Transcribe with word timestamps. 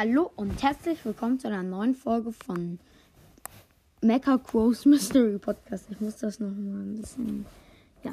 Hallo 0.00 0.30
und 0.36 0.62
herzlich 0.62 1.04
willkommen 1.04 1.40
zu 1.40 1.48
einer 1.48 1.64
neuen 1.64 1.92
Folge 1.92 2.30
von 2.30 2.78
Mecha 4.00 4.38
Crows 4.38 4.84
Mystery 4.84 5.40
Podcast. 5.40 5.86
Ich 5.90 6.00
muss 6.00 6.18
das 6.18 6.38
noch 6.38 6.52
mal 6.52 6.82
ein 6.82 7.00
bisschen. 7.00 7.44
Ja. 8.04 8.12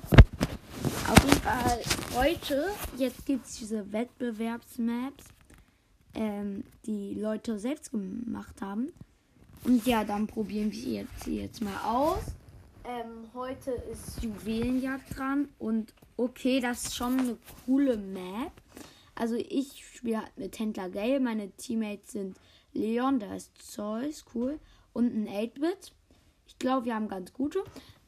Auf 1.08 1.24
jeden 1.24 1.42
Fall 1.42 1.80
heute, 2.16 2.70
jetzt 2.98 3.24
gibt 3.28 3.46
es 3.46 3.60
diese 3.60 3.94
Wettbewerbsmaps, 3.94 5.26
ähm, 6.16 6.64
die 6.88 7.14
Leute 7.14 7.60
selbst 7.60 7.92
gemacht 7.92 8.60
haben. 8.62 8.92
Und 9.64 9.86
ja, 9.86 10.04
dann 10.04 10.26
probieren 10.26 10.72
wir 10.72 11.04
jetzt, 11.04 11.28
jetzt 11.28 11.62
mal 11.62 11.78
aus. 11.86 12.24
Ähm, 12.84 13.30
heute 13.36 13.70
ist 13.92 14.24
Juwelenjagd 14.24 15.20
dran 15.20 15.50
und 15.60 15.94
okay, 16.18 16.60
das 16.60 16.86
ist 16.86 16.96
schon 16.96 17.20
eine 17.20 17.38
coole 17.68 17.96
Map. 17.96 18.54
Also 19.16 19.36
ich 19.36 19.86
spiele 19.96 20.22
halt 20.22 20.38
mit 20.38 20.60
Händler 20.60 20.90
Gale. 20.90 21.20
Meine 21.20 21.52
Teammates 21.52 22.12
sind 22.12 22.38
Leon, 22.74 23.20
da 23.20 23.34
ist 23.34 23.52
Zeus, 23.62 24.26
cool. 24.36 24.60
Und 24.94 25.16
ein 25.16 25.28
8-Bit. 25.28 25.94
Ich 26.48 26.60
glaube, 26.60 26.86
wir 26.86 26.96
haben 26.96 27.08
ganz 27.08 27.34
gute. 27.34 27.64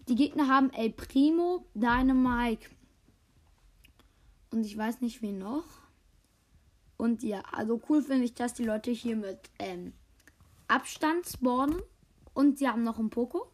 Die 0.08 0.16
Gegner 0.16 0.48
haben 0.48 0.72
El 0.72 0.92
Primo, 0.92 1.66
Dynamike. 1.74 2.70
Und 4.52 4.66
ich 4.66 4.78
weiß 4.78 5.02
nicht, 5.02 5.22
wen 5.22 5.40
noch. 5.40 5.66
Und 6.98 7.24
ja, 7.24 7.44
also 7.52 7.82
cool 7.90 8.02
finde 8.02 8.26
ich, 8.26 8.34
dass 8.34 8.54
die 8.54 8.64
Leute 8.64 8.92
hier 8.92 9.16
mit 9.16 9.40
ähm, 9.60 9.94
Abstand 10.68 11.28
spawnen. 11.28 11.82
Und 12.34 12.58
sie 12.58 12.68
haben 12.68 12.84
noch 12.84 13.00
einen 13.00 13.10
Poco. 13.10 13.52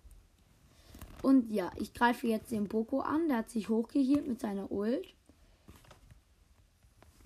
Und 1.22 1.50
ja, 1.52 1.72
ich 1.78 1.94
greife 1.94 2.28
jetzt 2.28 2.52
den 2.52 2.68
Poco 2.68 3.00
an. 3.00 3.28
Der 3.30 3.38
hat 3.38 3.50
sich 3.50 3.70
hochgehielt 3.70 4.28
mit 4.28 4.40
seiner 4.40 4.72
Ult. 4.72 5.14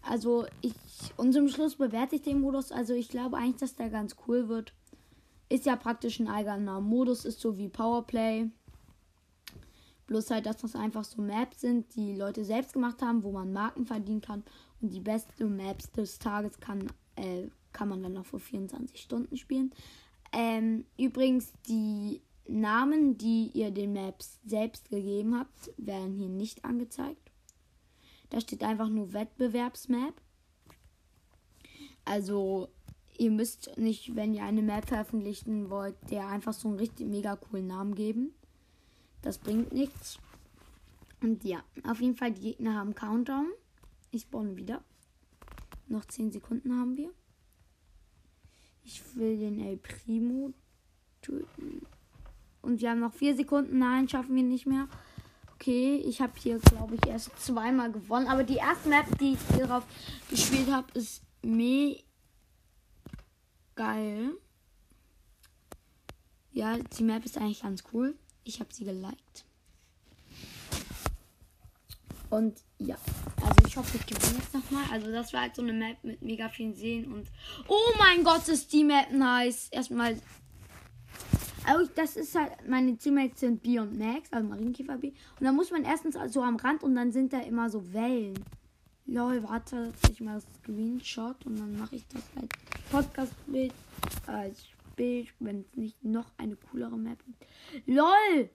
Also 0.07 0.45
ich, 0.61 0.73
und 1.17 1.33
zum 1.33 1.49
Schluss 1.49 1.75
bewerte 1.75 2.15
ich 2.15 2.21
den 2.21 2.41
Modus. 2.41 2.71
Also 2.71 2.93
ich 2.93 3.09
glaube 3.09 3.37
eigentlich, 3.37 3.57
dass 3.57 3.75
der 3.75 3.89
ganz 3.89 4.15
cool 4.27 4.47
wird. 4.47 4.73
Ist 5.49 5.65
ja 5.65 5.75
praktisch 5.75 6.19
ein 6.19 6.27
eigener 6.27 6.81
Modus, 6.81 7.25
ist 7.25 7.39
so 7.39 7.57
wie 7.57 7.69
Powerplay. 7.69 8.49
Bloß 10.07 10.31
halt, 10.31 10.45
dass 10.45 10.57
das 10.57 10.75
einfach 10.75 11.03
so 11.03 11.21
Maps 11.21 11.61
sind, 11.61 11.93
die 11.95 12.15
Leute 12.15 12.45
selbst 12.45 12.73
gemacht 12.73 13.01
haben, 13.01 13.23
wo 13.23 13.31
man 13.31 13.51
Marken 13.51 13.85
verdienen 13.85 14.21
kann. 14.21 14.43
Und 14.81 14.93
die 14.93 15.01
besten 15.01 15.57
Maps 15.57 15.91
des 15.91 16.19
Tages 16.19 16.59
kann, 16.59 16.87
äh, 17.15 17.47
kann 17.73 17.89
man 17.89 18.03
dann 18.03 18.13
noch 18.13 18.25
vor 18.25 18.39
24 18.39 19.01
Stunden 19.01 19.35
spielen. 19.35 19.73
Ähm, 20.31 20.85
übrigens, 20.97 21.51
die 21.67 22.21
Namen, 22.47 23.17
die 23.17 23.51
ihr 23.53 23.71
den 23.71 23.93
Maps 23.93 24.39
selbst 24.45 24.89
gegeben 24.89 25.37
habt, 25.37 25.71
werden 25.77 26.13
hier 26.13 26.29
nicht 26.29 26.63
angezeigt. 26.63 27.26
Da 28.29 28.41
steht 28.41 28.63
einfach 28.63 28.89
nur 28.89 29.13
Wettbewerbsmap. 29.13 30.13
Also 32.05 32.69
ihr 33.17 33.31
müsst 33.31 33.77
nicht, 33.77 34.15
wenn 34.15 34.33
ihr 34.33 34.43
eine 34.43 34.61
Map 34.61 34.87
veröffentlichen 34.87 35.69
wollt, 35.69 35.95
der 36.09 36.27
einfach 36.27 36.53
so 36.53 36.67
einen 36.67 36.77
richtig 36.77 37.07
mega 37.07 37.35
coolen 37.35 37.67
Namen 37.67 37.95
geben. 37.95 38.33
Das 39.21 39.37
bringt 39.37 39.73
nichts. 39.73 40.19
Und 41.21 41.43
ja, 41.43 41.63
auf 41.83 41.99
jeden 41.99 42.15
Fall, 42.15 42.31
die 42.31 42.41
Gegner 42.41 42.75
haben 42.75 42.95
Countdown. 42.95 43.47
Ich 44.11 44.21
spawn 44.21 44.55
wieder. 44.55 44.83
Noch 45.87 46.05
10 46.05 46.31
Sekunden 46.31 46.77
haben 46.77 46.95
wir. 46.95 47.11
Ich 48.83 49.01
will 49.15 49.37
den 49.37 49.59
El 49.59 49.77
Primo 49.77 50.53
töten. 51.21 51.85
Und 52.61 52.81
wir 52.81 52.91
haben 52.91 52.99
noch 52.99 53.13
4 53.13 53.35
Sekunden. 53.35 53.79
Nein, 53.79 54.07
schaffen 54.07 54.35
wir 54.35 54.43
nicht 54.43 54.65
mehr. 54.65 54.87
Okay, 55.59 55.95
ich 56.05 56.21
habe 56.21 56.33
hier, 56.37 56.59
glaube 56.59 56.95
ich, 56.95 57.07
erst 57.09 57.31
zweimal 57.39 57.91
gewonnen. 57.91 58.27
Aber 58.27 58.43
die 58.43 58.57
erste 58.57 58.89
Map, 58.89 59.05
die 59.17 59.33
ich 59.33 59.55
hier 59.55 59.65
drauf 59.65 59.83
gespielt 60.29 60.71
habe, 60.71 60.87
ist 60.93 61.23
me 61.41 61.97
geil. 63.75 64.33
Ja, 66.51 66.77
die 66.77 67.03
Map 67.03 67.25
ist 67.25 67.39
eigentlich 67.39 67.63
ganz 67.63 67.83
cool. 67.91 68.15
Ich 68.43 68.59
habe 68.59 68.71
sie 68.71 68.85
geliked. 68.85 69.45
Und 72.29 72.59
ja, 72.77 72.97
also 73.41 73.67
ich 73.67 73.77
hoffe, 73.77 73.97
ich 73.97 74.05
gewinne 74.05 74.39
jetzt 74.39 74.53
nochmal. 74.53 74.83
Also 74.91 75.11
das 75.11 75.33
war 75.33 75.41
halt 75.41 75.55
so 75.55 75.63
eine 75.63 75.73
Map 75.73 76.03
mit 76.03 76.21
mega 76.21 76.49
vielen 76.49 76.75
Seen 76.75 77.11
und... 77.11 77.27
Oh 77.67 77.93
mein 77.97 78.23
Gott, 78.23 78.47
ist 78.47 78.71
die 78.73 78.83
Map 78.83 79.11
nice. 79.11 79.69
Erstmal 79.71 80.19
also 81.67 81.91
das 81.95 82.15
ist 82.15 82.33
halt, 82.33 82.51
meine 82.67 82.97
Teammates 82.97 83.41
sind 83.41 83.61
B 83.61 83.77
und 83.77 83.97
Max, 83.97 84.31
also 84.31 84.47
Marienkäfer 84.47 84.97
B. 84.97 85.09
Und 85.09 85.45
dann 85.45 85.55
muss 85.55 85.69
man 85.69 85.83
erstens 85.83 86.17
so 86.31 86.41
am 86.41 86.55
Rand 86.55 86.81
und 86.81 86.95
dann 86.95 87.11
sind 87.11 87.33
da 87.33 87.41
immer 87.41 87.69
so 87.69 87.93
Wellen. 87.93 88.39
Lol, 89.05 89.43
warte, 89.43 89.93
ich 90.09 90.21
mal 90.21 90.41
Screenshot 90.41 91.45
und 91.45 91.59
dann 91.59 91.77
mache 91.77 91.97
ich 91.97 92.07
das 92.07 92.23
halt 92.35 92.53
Podcast-Bild 92.89 93.73
als 94.27 94.63
Bild, 94.95 95.27
wenn 95.39 95.61
es 95.61 95.75
nicht 95.75 96.03
noch 96.03 96.31
eine 96.37 96.55
coolere 96.55 96.97
Map 96.97 97.21
gibt. 97.25 97.45
LOL! 97.85 98.49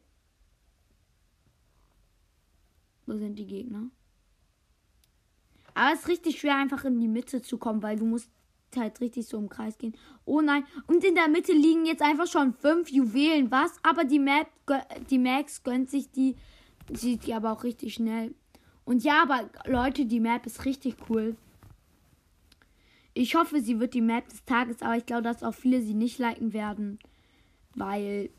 Wo 3.04 3.16
sind 3.16 3.38
die 3.38 3.46
Gegner? 3.46 3.90
Aber 5.74 5.92
es 5.92 6.00
ist 6.00 6.08
richtig 6.08 6.40
schwer, 6.40 6.56
einfach 6.56 6.84
in 6.84 6.98
die 6.98 7.08
Mitte 7.08 7.42
zu 7.42 7.58
kommen, 7.58 7.82
weil 7.82 7.96
du 7.96 8.06
musst 8.06 8.30
halt 8.76 9.00
richtig 9.00 9.26
so 9.26 9.38
im 9.38 9.48
Kreis 9.48 9.78
gehen. 9.78 9.94
Oh 10.24 10.40
nein. 10.40 10.64
Und 10.86 11.04
in 11.04 11.14
der 11.14 11.28
Mitte 11.28 11.52
liegen 11.52 11.86
jetzt 11.86 12.02
einfach 12.02 12.26
schon 12.26 12.54
fünf 12.54 12.90
Juwelen. 12.90 13.50
Was? 13.50 13.72
Aber 13.82 14.04
die 14.04 14.18
Map, 14.18 14.48
die 15.10 15.18
Max 15.18 15.62
gönnt 15.62 15.90
sich 15.90 16.10
die. 16.10 16.36
Sieht 16.92 17.26
die 17.26 17.34
aber 17.34 17.52
auch 17.52 17.64
richtig 17.64 17.94
schnell. 17.94 18.34
Und 18.84 19.04
ja, 19.04 19.22
aber 19.22 19.48
Leute, 19.66 20.04
die 20.04 20.20
Map 20.20 20.46
ist 20.46 20.64
richtig 20.64 20.96
cool. 21.08 21.36
Ich 23.14 23.34
hoffe, 23.34 23.60
sie 23.60 23.78
wird 23.78 23.94
die 23.94 24.00
Map 24.00 24.28
des 24.28 24.44
Tages, 24.44 24.82
aber 24.82 24.96
ich 24.96 25.06
glaube, 25.06 25.22
dass 25.22 25.42
auch 25.42 25.54
viele 25.54 25.82
sie 25.82 25.94
nicht 25.94 26.18
liken 26.18 26.52
werden. 26.52 26.98
Weil, 27.74 28.30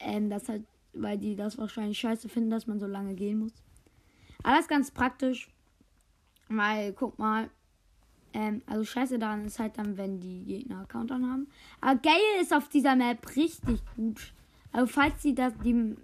ähm, 0.00 0.30
das 0.30 0.48
halt, 0.48 0.64
weil 0.92 1.18
die 1.18 1.36
das 1.36 1.58
wahrscheinlich 1.58 1.98
scheiße 1.98 2.28
finden, 2.28 2.50
dass 2.50 2.66
man 2.66 2.80
so 2.80 2.86
lange 2.86 3.14
gehen 3.14 3.38
muss. 3.38 3.52
Ist 4.58 4.68
ganz 4.68 4.90
praktisch. 4.90 5.48
Weil, 6.48 6.92
guck 6.94 7.18
mal, 7.18 7.50
ähm, 8.32 8.62
also 8.66 8.84
scheiße 8.84 9.18
daran 9.18 9.44
ist 9.44 9.58
halt 9.58 9.78
dann, 9.78 9.96
wenn 9.96 10.20
die 10.20 10.44
Gegner 10.44 10.84
Countdown 10.86 11.30
haben. 11.30 11.46
Aber 11.80 11.98
Gale 12.00 12.40
ist 12.40 12.52
auf 12.54 12.68
dieser 12.68 12.96
Map 12.96 13.36
richtig 13.36 13.80
gut. 13.96 14.32
Also 14.72 14.86
falls 14.86 15.22
sie 15.22 15.34
das 15.34 15.52
die, 15.64 15.96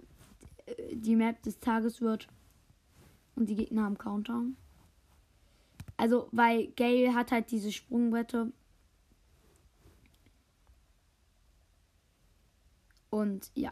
die 0.93 1.15
Map 1.15 1.41
des 1.43 1.59
Tages 1.59 2.01
wird 2.01 2.27
und 3.35 3.49
die 3.49 3.55
Gegner 3.55 3.83
haben 3.83 3.97
Countdown. 3.97 4.55
Also, 5.97 6.27
weil 6.31 6.67
Gale 6.75 7.13
hat 7.13 7.31
halt 7.31 7.51
diese 7.51 7.71
Sprungbretter. 7.71 8.51
Und 13.09 13.49
ja. 13.55 13.71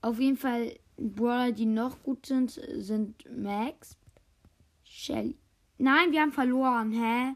Auf 0.00 0.18
jeden 0.18 0.36
Fall, 0.36 0.78
Brawler, 0.96 1.52
die 1.52 1.66
noch 1.66 2.02
gut 2.02 2.26
sind, 2.26 2.50
sind 2.50 3.24
Max, 3.30 3.96
Shelly, 4.84 5.36
Nein, 5.78 6.10
wir 6.10 6.20
haben 6.22 6.32
verloren. 6.32 6.92
Hä? 6.92 7.34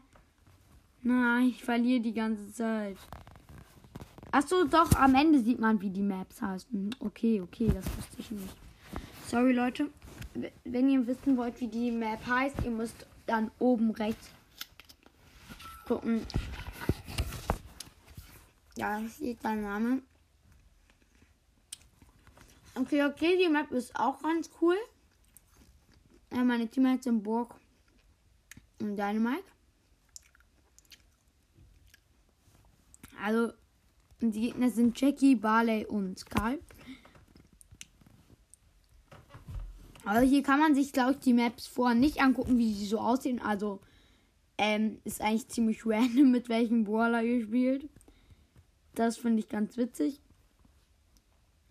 Nein, 1.01 1.47
ich 1.49 1.63
verliere 1.63 2.01
die 2.01 2.13
ganze 2.13 2.51
Zeit. 2.51 2.97
Achso, 4.31 4.65
doch, 4.65 4.91
am 4.93 5.15
Ende 5.15 5.39
sieht 5.39 5.59
man, 5.59 5.79
wie 5.79 5.89
die 5.89 6.01
Maps 6.01 6.41
heißen. 6.41 6.95
Okay, 6.99 7.39
okay, 7.41 7.67
das 7.73 7.85
wusste 7.97 8.19
ich 8.19 8.31
nicht. 8.31 8.55
Sorry, 9.27 9.53
Leute. 9.53 9.89
Wenn 10.63 10.89
ihr 10.89 11.05
wissen 11.05 11.37
wollt, 11.37 11.59
wie 11.61 11.67
die 11.67 11.91
Map 11.91 12.25
heißt, 12.25 12.63
ihr 12.63 12.71
müsst 12.71 13.05
dann 13.27 13.51
oben 13.59 13.91
rechts 13.91 14.29
gucken. 15.85 16.25
Ja, 18.75 18.97
hier 18.97 19.09
steht 19.09 19.43
der 19.43 19.55
Name. 19.55 20.01
Okay, 22.75 23.03
okay, 23.05 23.37
die 23.37 23.49
Map 23.49 23.71
ist 23.71 23.95
auch 23.95 24.21
ganz 24.21 24.49
cool. 24.61 24.77
Ja, 26.31 26.43
meine 26.43 26.67
Teammates 26.67 27.03
sind 27.03 27.21
Burg 27.21 27.53
und 28.83 28.97
Dynamite. 28.97 29.43
Also, 33.21 33.53
die 34.19 34.41
Gegner 34.41 34.69
sind 34.69 34.99
Jackie, 34.99 35.35
Barley 35.35 35.85
und 35.85 36.25
Karl. 36.25 36.59
Also 40.05 40.27
hier 40.27 40.43
kann 40.43 40.59
man 40.59 40.75
sich, 40.75 40.91
glaube 40.91 41.13
ich, 41.13 41.19
die 41.19 41.33
Maps 41.33 41.65
vorher 41.65 41.97
nicht 41.97 42.21
angucken, 42.21 42.57
wie 42.57 42.73
sie 42.73 42.85
so 42.85 42.99
aussehen. 42.99 43.41
Also, 43.41 43.79
ähm, 44.57 44.99
ist 45.05 45.21
eigentlich 45.21 45.47
ziemlich 45.47 45.81
random, 45.85 46.31
mit 46.31 46.49
welchem 46.49 46.83
Brawler 46.83 47.23
ihr 47.23 47.43
spielt. 47.43 47.89
Das 48.95 49.17
finde 49.17 49.39
ich 49.39 49.49
ganz 49.49 49.77
witzig. 49.77 50.21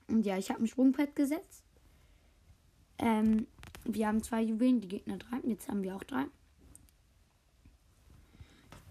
Und 0.08 0.24
ja, 0.26 0.38
ich 0.38 0.50
habe 0.50 0.62
ein 0.62 0.66
Sprungpad 0.66 1.14
gesetzt. 1.14 1.64
Ähm, 2.98 3.46
wir 3.84 4.06
haben 4.06 4.22
zwei 4.22 4.42
Juwelen, 4.42 4.80
die 4.80 4.88
Gegner 4.88 5.18
drei. 5.18 5.38
Jetzt 5.44 5.68
haben 5.68 5.82
wir 5.82 5.96
auch 5.96 6.04
drei. 6.04 6.26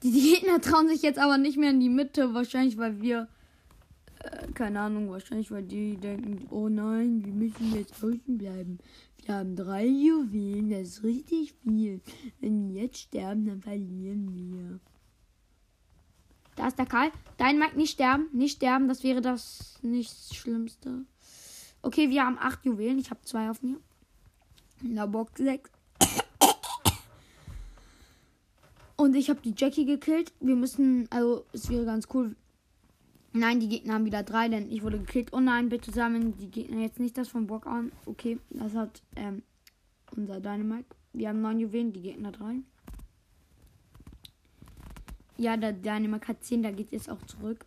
Die 0.04 0.12
Gegner 0.12 0.60
trauen 0.60 0.88
sich 0.88 1.02
jetzt 1.02 1.20
aber 1.20 1.38
nicht 1.38 1.58
mehr 1.58 1.70
in 1.70 1.80
die 1.80 1.90
Mitte. 1.90 2.34
Wahrscheinlich, 2.34 2.78
weil 2.78 3.02
wir. 3.02 3.28
Äh, 4.20 4.52
keine 4.54 4.80
Ahnung, 4.80 5.10
wahrscheinlich, 5.10 5.52
weil 5.52 5.64
die 5.64 5.98
denken: 5.98 6.48
Oh 6.50 6.70
nein, 6.70 7.24
wir 7.24 7.34
müssen 7.34 7.74
jetzt 7.74 8.04
außen 8.04 8.38
bleiben. 8.38 8.80
Wir 9.24 9.36
haben 9.36 9.56
drei 9.56 9.86
Juwelen, 9.86 10.72
das 10.72 10.82
ist 10.82 11.04
richtig 11.04 11.54
viel. 11.64 12.02
Wenn 12.40 12.74
wir 12.74 12.84
jetzt 12.84 12.98
sterben, 12.98 13.46
dann 13.46 13.62
verlieren 13.62 14.34
wir. 14.34 14.80
Da 16.56 16.68
ist 16.68 16.80
der 16.80 16.88
Karl. 16.88 17.12
Dein 17.38 17.60
Mike 17.60 17.78
nicht 17.78 17.92
sterben. 17.92 18.28
Nicht 18.34 18.58
sterben. 18.58 18.88
Das 18.88 19.04
wäre 19.04 19.22
das 19.22 19.80
nicht 19.84 20.36
Schlimmste. 20.36 21.06
Okay, 21.82 22.10
wir 22.10 22.26
haben 22.26 22.38
acht 22.40 22.66
Juwelen. 22.66 23.00
Ich 23.00 23.10
habe 23.10 23.22
zwei 23.22 23.50
auf 23.50 23.62
mir. 23.62 23.78
In 24.82 24.96
der 24.96 25.08
Box 25.08 25.34
sechs. 25.38 25.70
Und 29.02 29.16
ich 29.16 29.32
habe 29.32 29.42
die 29.42 29.56
Jackie 29.58 29.86
gekillt. 29.86 30.32
Wir 30.42 30.56
müssen, 30.56 31.08
also 31.10 31.44
es 31.54 31.72
wäre 31.72 31.86
ganz 31.86 32.08
cool. 32.14 32.36
Nein, 33.34 33.60
die 33.60 33.68
Gegner 33.68 33.96
haben 33.96 34.06
wieder 34.06 34.22
drei, 34.22 34.48
denn 34.48 34.72
ich 34.72 34.84
wurde 34.84 35.00
gekillt. 35.00 35.34
Oh 35.34 35.40
nein, 35.40 35.70
bitte 35.70 35.92
sammeln 35.92 36.38
die 36.38 36.52
Gegner 36.52 36.82
jetzt 36.82 37.00
nicht 37.00 37.18
das 37.18 37.28
von 37.28 37.48
Bock 37.48 37.66
an. 37.66 37.92
Okay, 38.06 38.38
das 38.52 38.76
hat 38.76 39.02
ähm, 39.16 39.42
unser 40.16 40.40
Dynamite. 40.40 40.96
Wir 41.14 41.30
haben 41.30 41.42
neun 41.42 41.58
Juwelen, 41.58 41.92
die 41.92 42.04
Gegner 42.04 42.32
drei. 42.32 42.58
Ja, 45.36 45.58
der 45.58 45.74
Dynamite 45.74 46.28
hat 46.28 46.44
10, 46.44 46.62
da 46.62 46.70
geht 46.70 46.94
es 46.94 47.10
auch 47.10 47.26
zurück. 47.26 47.66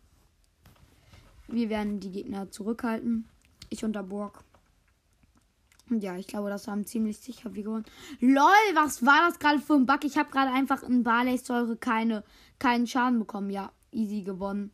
Wir 1.49 1.69
werden 1.69 1.99
die 1.99 2.13
Gegner 2.13 2.49
zurückhalten. 2.49 3.25
Ich 3.69 3.83
unter 3.83 4.03
Burg. 4.03 4.44
Und 5.89 6.01
ja, 6.03 6.17
ich 6.17 6.27
glaube, 6.27 6.49
das 6.49 6.67
haben 6.67 6.85
ziemlich 6.85 7.17
sicher 7.19 7.53
wir 7.53 7.63
gewonnen. 7.63 7.85
LOL, 8.19 8.73
was 8.73 9.05
war 9.05 9.27
das 9.27 9.37
gerade 9.37 9.59
für 9.59 9.75
ein 9.75 9.85
Bug? 9.85 10.03
Ich 10.03 10.17
habe 10.17 10.31
gerade 10.31 10.51
einfach 10.51 10.81
in 10.83 11.03
Barley-Säure 11.03 11.77
keine, 11.77 12.23
keinen 12.57 12.87
Schaden 12.87 13.19
bekommen. 13.19 13.49
Ja, 13.51 13.71
easy 13.91 14.23
gewonnen. 14.23 14.71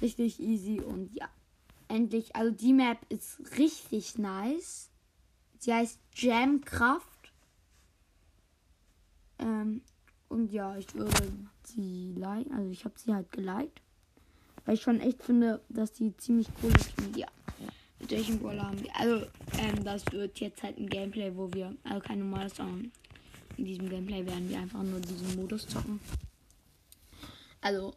Richtig 0.00 0.40
easy 0.40 0.80
und 0.80 1.14
ja, 1.14 1.28
endlich. 1.88 2.34
Also 2.34 2.50
die 2.50 2.72
Map 2.72 2.98
ist 3.10 3.40
richtig 3.58 4.16
nice. 4.18 4.90
Sie 5.58 5.72
heißt 5.72 6.00
Jamkraft. 6.14 7.32
Ähm, 9.38 9.82
und 10.28 10.52
ja, 10.52 10.76
ich 10.76 10.94
würde 10.94 11.12
sie 11.64 12.14
liken. 12.16 12.52
Also 12.54 12.70
ich 12.70 12.84
habe 12.84 12.98
sie 12.98 13.12
halt 13.12 13.30
geliked. 13.32 13.82
Weil 14.64 14.74
ich 14.74 14.82
schon 14.82 15.00
echt 15.00 15.22
finde, 15.22 15.60
dass 15.68 15.92
die 15.92 16.16
ziemlich 16.16 16.48
cool 16.62 16.72
ist. 16.72 16.92
Ja. 17.16 17.28
Mit 18.06 18.18
welchem 18.18 18.38
Brawler 18.38 18.68
haben 18.68 18.80
wir? 18.80 18.96
Also, 18.96 19.26
ähm, 19.58 19.82
das 19.82 20.04
wird 20.12 20.38
jetzt 20.38 20.62
halt 20.62 20.78
ein 20.78 20.88
Gameplay, 20.88 21.32
wo 21.34 21.52
wir, 21.52 21.74
also 21.82 21.98
kein 21.98 22.20
normales, 22.20 22.54
sondern 22.54 22.92
in 23.56 23.64
diesem 23.64 23.90
Gameplay 23.90 24.24
werden 24.24 24.48
wir 24.48 24.60
einfach 24.60 24.84
nur 24.84 25.00
diesen 25.00 25.34
Modus 25.34 25.66
zocken. 25.66 25.98
Also, 27.60 27.94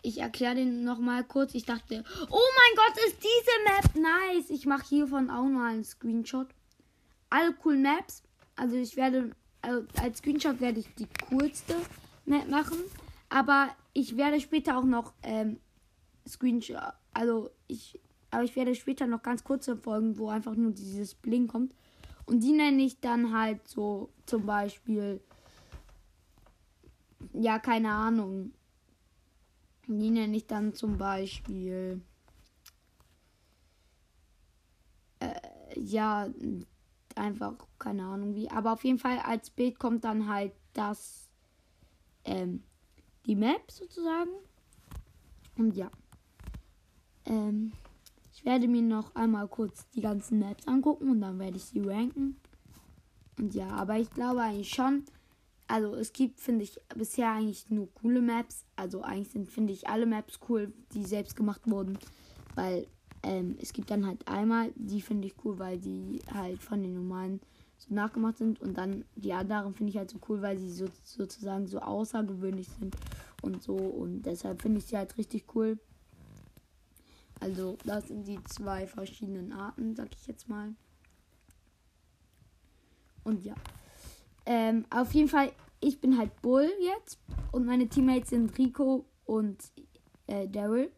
ich 0.00 0.16
erkläre 0.16 0.54
den 0.54 0.82
nochmal 0.82 1.24
kurz. 1.24 1.54
Ich 1.54 1.66
dachte, 1.66 2.02
oh 2.30 2.48
mein 2.56 2.76
Gott, 2.76 3.04
ist 3.06 3.18
diese 3.18 4.00
Map 4.00 4.02
nice. 4.02 4.48
Ich 4.48 4.64
mache 4.64 4.88
hiervon 4.88 5.28
auch 5.28 5.44
mal 5.44 5.74
einen 5.74 5.84
Screenshot. 5.84 6.48
Alle 7.28 7.52
coolen 7.52 7.82
Maps. 7.82 8.22
Also 8.56 8.76
ich 8.76 8.96
werde, 8.96 9.32
also 9.60 9.86
als 10.00 10.20
Screenshot 10.20 10.58
werde 10.62 10.80
ich 10.80 10.86
die 10.94 11.08
coolste 11.28 11.76
Map 12.24 12.48
machen. 12.48 12.78
Aber 13.28 13.68
ich 13.92 14.16
werde 14.16 14.40
später 14.40 14.78
auch 14.78 14.84
noch 14.84 15.12
ähm, 15.22 15.60
Screenshot, 16.26 16.78
also 17.12 17.50
ich 17.66 18.00
aber 18.30 18.44
ich 18.44 18.56
werde 18.56 18.74
später 18.74 19.06
noch 19.06 19.22
ganz 19.22 19.42
kurze 19.44 19.76
Folgen, 19.76 20.18
wo 20.18 20.28
einfach 20.28 20.54
nur 20.54 20.72
dieses 20.72 21.14
Bling 21.14 21.48
kommt. 21.48 21.74
Und 22.26 22.40
die 22.40 22.52
nenne 22.52 22.82
ich 22.82 23.00
dann 23.00 23.36
halt 23.36 23.66
so 23.66 24.10
zum 24.26 24.46
Beispiel. 24.46 25.20
Ja, 27.32 27.58
keine 27.58 27.90
Ahnung. 27.90 28.52
Die 29.88 30.10
nenne 30.10 30.36
ich 30.36 30.46
dann 30.46 30.72
zum 30.74 30.96
Beispiel. 30.96 32.00
Äh, 35.18 35.34
ja, 35.76 36.28
einfach 37.16 37.54
keine 37.80 38.04
Ahnung 38.04 38.36
wie. 38.36 38.48
Aber 38.48 38.74
auf 38.74 38.84
jeden 38.84 38.98
Fall 38.98 39.18
als 39.18 39.50
Bild 39.50 39.80
kommt 39.80 40.04
dann 40.04 40.28
halt 40.28 40.52
das. 40.72 41.28
Ähm, 42.24 42.62
die 43.26 43.34
Map 43.34 43.70
sozusagen. 43.70 44.30
Und 45.56 45.74
ja. 45.76 45.90
Ähm. 47.26 47.72
Ich 48.40 48.46
werde 48.46 48.68
mir 48.68 48.80
noch 48.80 49.14
einmal 49.16 49.46
kurz 49.48 49.86
die 49.90 50.00
ganzen 50.00 50.38
Maps 50.38 50.66
angucken 50.66 51.10
und 51.10 51.20
dann 51.20 51.38
werde 51.38 51.58
ich 51.58 51.64
sie 51.64 51.80
ranken. 51.80 52.36
Und 53.38 53.54
ja, 53.54 53.68
aber 53.68 53.98
ich 53.98 54.08
glaube 54.08 54.40
eigentlich 54.40 54.70
schon. 54.70 55.04
Also 55.68 55.94
es 55.94 56.14
gibt, 56.14 56.40
finde 56.40 56.64
ich, 56.64 56.80
bisher 56.96 57.32
eigentlich 57.32 57.68
nur 57.68 57.92
coole 57.92 58.22
Maps. 58.22 58.64
Also 58.76 59.02
eigentlich 59.02 59.28
sind, 59.28 59.50
finde 59.50 59.74
ich, 59.74 59.88
alle 59.88 60.06
Maps 60.06 60.40
cool, 60.48 60.72
die 60.94 61.04
selbst 61.04 61.36
gemacht 61.36 61.60
wurden. 61.66 61.98
Weil 62.54 62.86
ähm, 63.22 63.58
es 63.60 63.74
gibt 63.74 63.90
dann 63.90 64.06
halt 64.06 64.26
einmal, 64.26 64.72
die 64.74 65.02
finde 65.02 65.26
ich 65.26 65.34
cool, 65.44 65.58
weil 65.58 65.78
die 65.78 66.20
halt 66.32 66.62
von 66.62 66.82
den 66.82 66.94
normalen 66.94 67.42
so 67.76 67.94
nachgemacht 67.94 68.38
sind. 68.38 68.58
Und 68.62 68.78
dann 68.78 69.04
die 69.16 69.34
anderen 69.34 69.74
finde 69.74 69.90
ich 69.90 69.98
halt 69.98 70.08
so 70.08 70.18
cool, 70.30 70.40
weil 70.40 70.56
sie 70.56 70.70
so, 70.70 70.86
sozusagen 71.04 71.66
so 71.66 71.80
außergewöhnlich 71.80 72.68
sind 72.80 72.96
und 73.42 73.62
so. 73.62 73.76
Und 73.76 74.22
deshalb 74.22 74.62
finde 74.62 74.78
ich 74.78 74.86
sie 74.86 74.96
halt 74.96 75.18
richtig 75.18 75.44
cool. 75.54 75.78
Also 77.40 77.78
das 77.84 78.08
sind 78.08 78.26
die 78.28 78.42
zwei 78.44 78.86
verschiedenen 78.86 79.52
Arten, 79.52 79.96
sag 79.96 80.08
ich 80.14 80.26
jetzt 80.26 80.48
mal. 80.48 80.74
Und 83.24 83.44
ja. 83.44 83.54
Ähm, 84.46 84.84
auf 84.90 85.12
jeden 85.12 85.28
Fall, 85.28 85.52
ich 85.80 86.00
bin 86.00 86.18
halt 86.18 86.40
Bull 86.42 86.70
jetzt. 86.80 87.18
Und 87.52 87.66
meine 87.66 87.88
Teammates 87.88 88.30
sind 88.30 88.56
Rico 88.58 89.06
und 89.24 89.58
äh, 90.26 90.46
Daryl. 90.48 90.90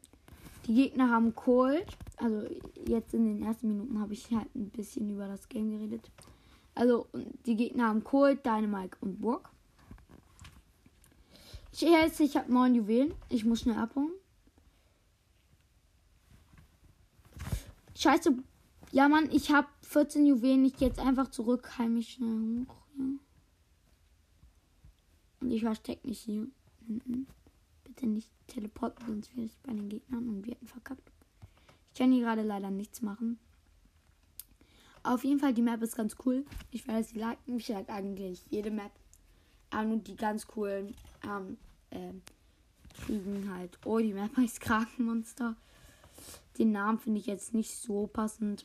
Die 0.66 0.74
Gegner 0.74 1.10
haben 1.10 1.34
Cold. 1.34 1.86
Also 2.16 2.46
jetzt 2.86 3.14
in 3.14 3.24
den 3.24 3.42
ersten 3.42 3.68
Minuten 3.68 4.00
habe 4.00 4.12
ich 4.12 4.30
halt 4.30 4.54
ein 4.54 4.70
bisschen 4.70 5.10
über 5.10 5.26
das 5.26 5.48
Game 5.48 5.70
geredet. 5.70 6.10
Also 6.74 7.06
die 7.46 7.56
Gegner 7.56 7.88
haben 7.88 8.04
Cold, 8.04 8.44
Dynamite 8.44 8.96
und 9.00 9.20
Burg. 9.20 9.50
Ich, 11.72 11.82
ich 11.82 12.36
habe 12.36 12.52
neun 12.52 12.74
Juwelen. 12.74 13.14
Ich 13.28 13.44
muss 13.44 13.60
schnell 13.60 13.76
abhauen. 13.76 14.12
Scheiße. 17.96 18.36
Ja, 18.90 19.08
Mann, 19.08 19.30
ich 19.30 19.50
habe 19.50 19.68
14 19.82 20.26
Juwelen. 20.26 20.64
Ich 20.64 20.76
gehe 20.76 20.88
jetzt 20.88 21.00
einfach 21.00 21.28
zurück. 21.28 21.78
Heim 21.78 22.00
schnell 22.02 22.66
hoch. 22.66 22.76
Ja. 22.98 23.04
Und 25.40 25.50
ich 25.50 25.62
verstecke 25.62 26.06
mich 26.06 26.20
hier. 26.20 26.46
Mhm. 26.86 27.26
Bitte 27.84 28.06
nicht 28.06 28.30
teleporten, 28.46 29.06
sonst 29.06 29.36
werde 29.36 29.46
ich 29.46 29.58
bei 29.62 29.72
den 29.72 29.88
Gegnern 29.88 30.28
und 30.28 30.44
wir 30.44 30.52
hätten 30.52 30.66
verkackt. 30.66 31.10
Ich 31.92 31.98
kann 31.98 32.12
hier 32.12 32.24
gerade 32.24 32.42
leider 32.42 32.70
nichts 32.70 33.02
machen. 33.02 33.38
Auf 35.02 35.24
jeden 35.24 35.40
Fall, 35.40 35.52
die 35.52 35.62
Map 35.62 35.82
ist 35.82 35.96
ganz 35.96 36.16
cool. 36.24 36.44
Ich 36.70 36.86
werde 36.86 37.02
sie 37.02 37.18
liken. 37.18 37.56
Ich 37.56 37.68
like 37.68 37.90
eigentlich 37.90 38.44
jede 38.50 38.70
Map. 38.70 38.92
Aber 39.70 39.84
nur 39.84 39.98
die 39.98 40.16
ganz 40.16 40.46
coolen 40.46 40.94
ähm, 41.24 41.56
äh, 41.90 42.12
kriegen 43.04 43.52
halt. 43.52 43.78
Oh, 43.84 43.98
die 43.98 44.14
Map 44.14 44.36
heißt 44.36 44.60
Krakenmonster. 44.60 45.56
Den 46.58 46.72
Namen 46.72 46.98
finde 46.98 47.20
ich 47.20 47.26
jetzt 47.26 47.54
nicht 47.54 47.74
so 47.74 48.06
passend. 48.06 48.64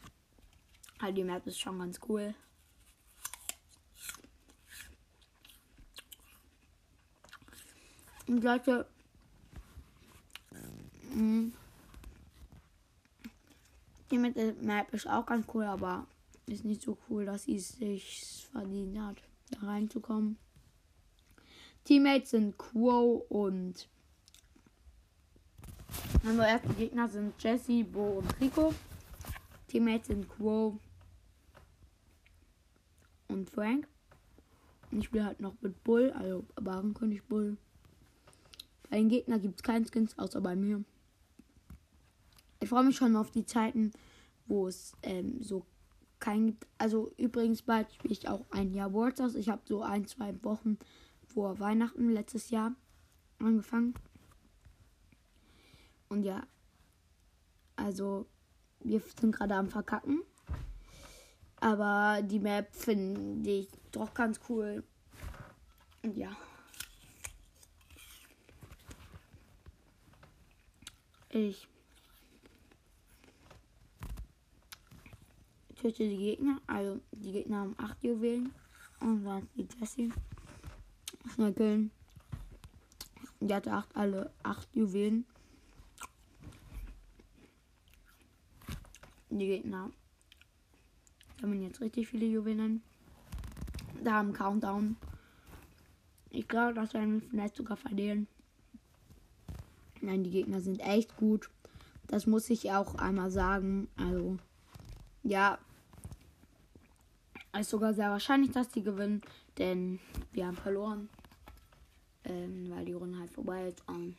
Aber 1.00 1.12
die 1.12 1.24
Map 1.24 1.46
ist 1.48 1.60
schon 1.60 1.80
ganz 1.80 2.00
cool. 2.08 2.34
Und 8.28 8.44
Leute, 8.44 8.86
mm, 11.14 11.50
die 14.12 14.18
mit 14.18 14.36
der 14.36 14.54
Map 14.56 14.94
ist 14.94 15.08
auch 15.08 15.26
ganz 15.26 15.48
cool, 15.54 15.64
aber 15.64 16.06
ist 16.46 16.66
nicht 16.66 16.82
so 16.82 16.98
cool, 17.10 17.26
dass 17.26 17.44
sie 17.44 17.56
es 17.56 17.70
sich 17.70 18.48
verdient 18.52 19.00
hat, 19.00 19.18
da 19.52 19.68
reinzukommen. 19.68 20.38
Teammates 21.86 22.32
sind 22.32 22.58
Quo 22.58 23.26
und 23.30 23.88
Unsere 26.24 26.48
ersten 26.48 26.76
Gegner 26.76 27.08
sind 27.08 27.34
Jesse, 27.42 27.84
Bo 27.84 28.20
und 28.20 28.42
Rico. 28.42 28.74
Teammates 29.68 30.08
sind 30.08 30.28
Quo 30.30 30.80
und 33.28 33.50
Frank. 33.50 33.88
Und 34.92 35.00
ich 35.00 35.06
spiele 35.06 35.26
halt 35.26 35.40
noch 35.40 35.56
mit 35.62 35.84
Bull, 35.84 36.12
also 36.12 36.46
Barenkönig 36.56 37.24
Bull. 37.24 37.58
Bei 38.90 38.98
den 38.98 39.10
Gegnern 39.10 39.42
gibt 39.42 39.56
es 39.60 39.64
keinen 39.64 39.86
Skins, 39.86 40.18
außer 40.18 40.42
bei 40.42 40.56
mir. 40.56 40.84
Ich 42.60 42.70
freue 42.70 42.84
mich 42.84 42.96
schon 42.96 43.16
auf 43.16 43.32
die 43.32 43.46
Zeiten, 43.46 43.92
wo 44.46 44.68
es 44.68 44.94
ähm, 45.04 45.44
so 45.44 45.66
kein 46.20 46.48
gibt. 46.48 46.68
Also 46.78 47.12
übrigens 47.18 47.62
bald 47.62 47.92
spiele 47.94 48.14
ich 48.14 48.28
auch 48.28 48.46
ein 48.52 48.74
Jahr 48.74 48.94
World 48.94 49.20
Ich 49.36 49.50
habe 49.50 49.62
so 49.66 49.82
ein, 49.82 50.08
zwei 50.08 50.34
Wochen 50.44 50.78
vor 51.26 51.60
Weihnachten 51.60 52.10
letztes 52.10 52.50
Jahr 52.50 52.74
angefangen. 53.40 53.94
Und 56.10 56.24
ja, 56.24 56.46
also 57.76 58.26
wir 58.80 59.02
sind 59.20 59.36
gerade 59.36 59.56
am 59.56 59.70
Verkacken. 59.70 60.22
Aber 61.60 62.22
die 62.22 62.40
Map 62.40 62.74
finde 62.76 63.50
ich 63.50 63.68
doch 63.92 64.14
ganz 64.14 64.40
cool. 64.48 64.84
Und 66.04 66.16
ja. 66.16 66.36
Ich 71.30 71.68
töte 75.76 76.08
die 76.08 76.18
Gegner. 76.18 76.62
Also 76.68 77.02
die 77.12 77.32
Gegner 77.32 77.62
haben 77.62 77.76
8 77.78 78.04
Juwelen. 78.04 78.54
Und 79.00 79.24
dann 79.26 79.48
die 79.56 79.68
Jessie. 79.80 80.14
Schnell 81.34 81.54
killen. 81.54 81.92
Die 83.40 83.54
hatte 83.54 83.72
acht, 83.72 83.96
alle 83.96 84.32
acht 84.44 84.68
Juwelen. 84.76 85.26
Die 89.30 89.48
Gegner 89.48 89.92
haben 91.42 91.62
jetzt 91.62 91.82
richtig 91.82 92.08
viele 92.08 92.26
Juwelen. 92.26 92.82
Da 94.04 94.14
haben 94.14 94.34
Countdown. 94.34 94.96
Ich 96.30 96.48
glaube, 96.48 96.74
dass 96.74 96.94
wir 96.94 97.22
vielleicht 97.30 97.56
sogar 97.56 97.78
verlieren. 97.78 98.28
Nein, 100.02 100.24
die 100.24 100.32
Gegner 100.32 100.62
sind 100.62 100.80
echt 100.80 101.18
gut. 101.18 101.50
Das 102.08 102.26
muss 102.26 102.50
ich 102.50 102.72
auch 102.72 102.96
einmal 102.96 103.32
sagen. 103.32 103.88
Also, 103.98 104.38
ja. 105.24 105.58
Ist 107.58 107.72
sogar 107.72 107.94
sehr 107.94 108.12
wahrscheinlich, 108.12 108.52
dass 108.52 108.70
die 108.70 108.84
gewinnen. 108.84 109.22
Denn 109.58 110.00
wir 110.32 110.48
haben 110.48 110.58
verloren. 110.58 111.10
Ähm, 112.24 112.70
weil 112.70 112.86
die 112.86 112.94
Runde 112.94 113.20
halt 113.20 113.32
vorbei 113.32 113.68
ist. 113.68 113.82
Und 113.88 114.16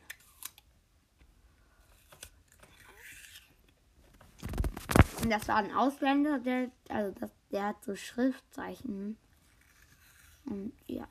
das 5.30 5.48
war 5.48 5.56
ein 5.56 5.72
Ausländer, 5.72 6.38
der, 6.38 6.70
also 6.88 7.14
das, 7.18 7.30
der 7.50 7.66
hat 7.66 7.82
so 7.84 7.94
Schriftzeichen. 7.94 9.16
Und 10.44 10.72
ja. 10.86 11.06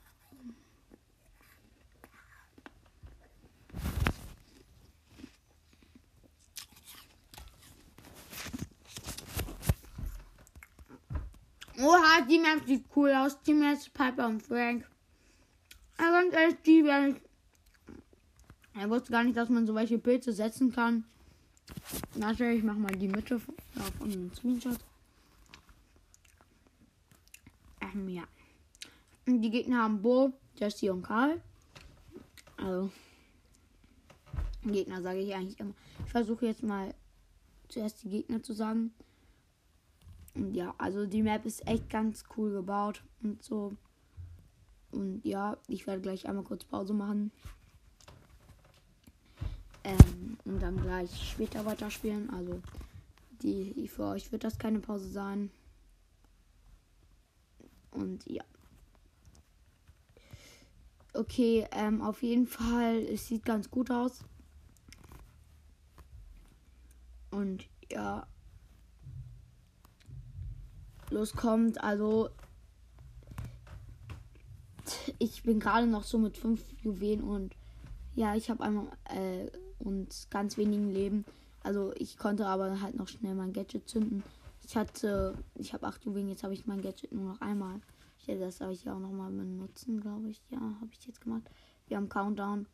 Oha, 11.79 12.21
die 12.27 12.39
Map 12.39 12.65
sieht 12.65 12.85
cool 12.95 13.11
aus. 13.11 13.39
Die 13.43 13.53
Map 13.53 13.77
ist 13.77 13.93
Piper 13.93 14.27
und 14.27 14.41
Frank. 14.41 14.89
Aber 15.97 16.11
ganz 16.11 16.33
ehrlich, 16.33 16.57
die 16.65 16.83
werden. 16.83 17.21
Er 18.73 18.89
wusste 18.89 19.11
gar 19.11 19.23
nicht, 19.23 19.37
dass 19.37 19.49
man 19.49 19.67
so 19.67 19.75
welche 19.75 19.99
Pilze 19.99 20.33
setzen 20.33 20.71
kann. 20.71 21.05
Natürlich, 22.15 22.59
ich 22.59 22.63
mach 22.63 22.75
mal 22.75 22.95
die 22.95 23.07
Mitte 23.07 23.39
von 23.39 24.09
dem 24.09 24.33
Screenshot. 24.33 24.77
Ähm, 27.81 28.09
ja. 28.09 28.23
Die 29.25 29.51
Gegner 29.51 29.83
haben 29.83 30.01
Bo, 30.01 30.33
Jesse 30.55 30.91
und 30.91 31.03
Karl. 31.03 31.41
Also. 32.57 32.89
Gegner 34.63 35.01
sage 35.01 35.19
ich 35.19 35.33
eigentlich 35.33 35.59
immer. 35.59 35.73
Ich 36.05 36.11
versuche 36.11 36.45
jetzt 36.45 36.63
mal 36.63 36.93
zuerst 37.69 38.03
die 38.03 38.09
Gegner 38.09 38.41
zu 38.41 38.53
sagen. 38.53 38.91
Und 40.33 40.53
ja, 40.53 40.73
also 40.77 41.05
die 41.05 41.23
Map 41.23 41.45
ist 41.45 41.67
echt 41.67 41.89
ganz 41.89 42.23
cool 42.35 42.51
gebaut 42.51 43.03
und 43.21 43.41
so. 43.43 43.73
Und 44.91 45.25
ja, 45.25 45.57
ich 45.67 45.87
werde 45.87 46.01
gleich 46.01 46.27
einmal 46.27 46.43
kurz 46.43 46.63
Pause 46.63 46.93
machen. 46.93 47.31
Ähm, 49.83 50.16
und 50.45 50.61
dann 50.61 50.81
gleich 50.81 51.31
später 51.31 51.65
weiterspielen. 51.65 52.29
Also 52.29 52.61
die, 53.41 53.87
für 53.87 54.05
euch 54.05 54.31
wird 54.31 54.43
das 54.43 54.57
keine 54.57 54.79
Pause 54.79 55.09
sein. 55.09 55.51
Und 57.91 58.25
ja. 58.25 58.43
Okay, 61.13 61.67
ähm, 61.71 62.01
auf 62.01 62.21
jeden 62.21 62.47
Fall, 62.47 62.97
es 62.97 63.27
sieht 63.27 63.43
ganz 63.43 63.71
gut 63.71 63.89
aus. 63.89 64.23
Und 67.31 67.67
ja, 67.91 68.27
los 71.09 71.33
kommt. 71.33 71.83
Also 71.83 72.29
ich 75.19 75.43
bin 75.43 75.59
gerade 75.59 75.87
noch 75.87 76.03
so 76.03 76.17
mit 76.17 76.37
fünf 76.37 76.61
Juwelen 76.81 77.23
und 77.23 77.55
ja, 78.15 78.35
ich 78.35 78.49
habe 78.49 78.63
einmal 78.63 78.87
äh, 79.05 79.47
und 79.79 80.27
ganz 80.29 80.57
wenigen 80.57 80.91
Leben. 80.91 81.25
Also 81.63 81.93
ich 81.95 82.17
konnte 82.17 82.45
aber 82.47 82.81
halt 82.81 82.95
noch 82.95 83.07
schnell 83.07 83.35
mein 83.35 83.53
Gadget 83.53 83.87
zünden. 83.89 84.23
Ich 84.65 84.75
hatte, 84.75 85.37
ich 85.55 85.73
habe 85.73 85.87
acht 85.87 86.03
Juwelen, 86.03 86.29
jetzt 86.29 86.43
habe 86.43 86.53
ich 86.53 86.65
mein 86.65 86.81
Gadget 86.81 87.11
nur 87.11 87.33
noch 87.33 87.41
einmal. 87.41 87.79
Ich 88.19 88.27
hätte 88.27 88.41
das 88.41 88.61
aber 88.61 88.71
ich 88.71 88.89
auch 88.89 88.99
noch 88.99 89.11
mal 89.11 89.31
benutzen, 89.31 90.01
glaube 90.01 90.29
ich. 90.29 90.41
Ja, 90.49 90.59
habe 90.59 90.89
ich 90.91 91.05
jetzt 91.05 91.21
gemacht. 91.21 91.43
Wir 91.87 91.97
haben 91.97 92.09
Countdown. 92.09 92.67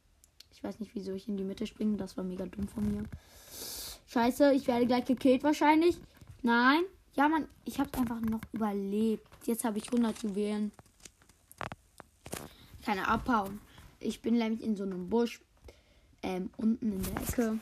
Ich 0.51 0.63
weiß 0.63 0.79
nicht, 0.79 0.95
wieso 0.95 1.13
ich 1.13 1.27
in 1.27 1.37
die 1.37 1.43
Mitte 1.43 1.67
springe. 1.67 1.97
Das 1.97 2.17
war 2.17 2.23
mega 2.23 2.45
dumm 2.45 2.67
von 2.67 2.91
mir. 2.91 3.03
Scheiße, 4.07 4.53
ich 4.53 4.67
werde 4.67 4.85
gleich 4.85 5.05
gekillt 5.05 5.43
wahrscheinlich. 5.43 5.99
Nein. 6.41 6.83
Ja, 7.15 7.29
Mann, 7.29 7.47
ich 7.65 7.79
habe 7.79 7.95
einfach 7.97 8.19
noch 8.21 8.41
überlebt. 8.51 9.27
Jetzt 9.45 9.63
habe 9.63 9.77
ich 9.77 9.87
100 9.87 10.23
Juwelen. 10.23 10.71
Keine 12.83 13.07
abhauen. 13.07 13.59
Ich 13.99 14.21
bin 14.21 14.37
nämlich 14.37 14.63
in 14.63 14.75
so 14.75 14.83
einem 14.83 15.09
Busch. 15.09 15.41
Ähm, 16.23 16.49
unten 16.57 16.93
in 16.93 17.03
der 17.03 17.21
Ecke. 17.21 17.59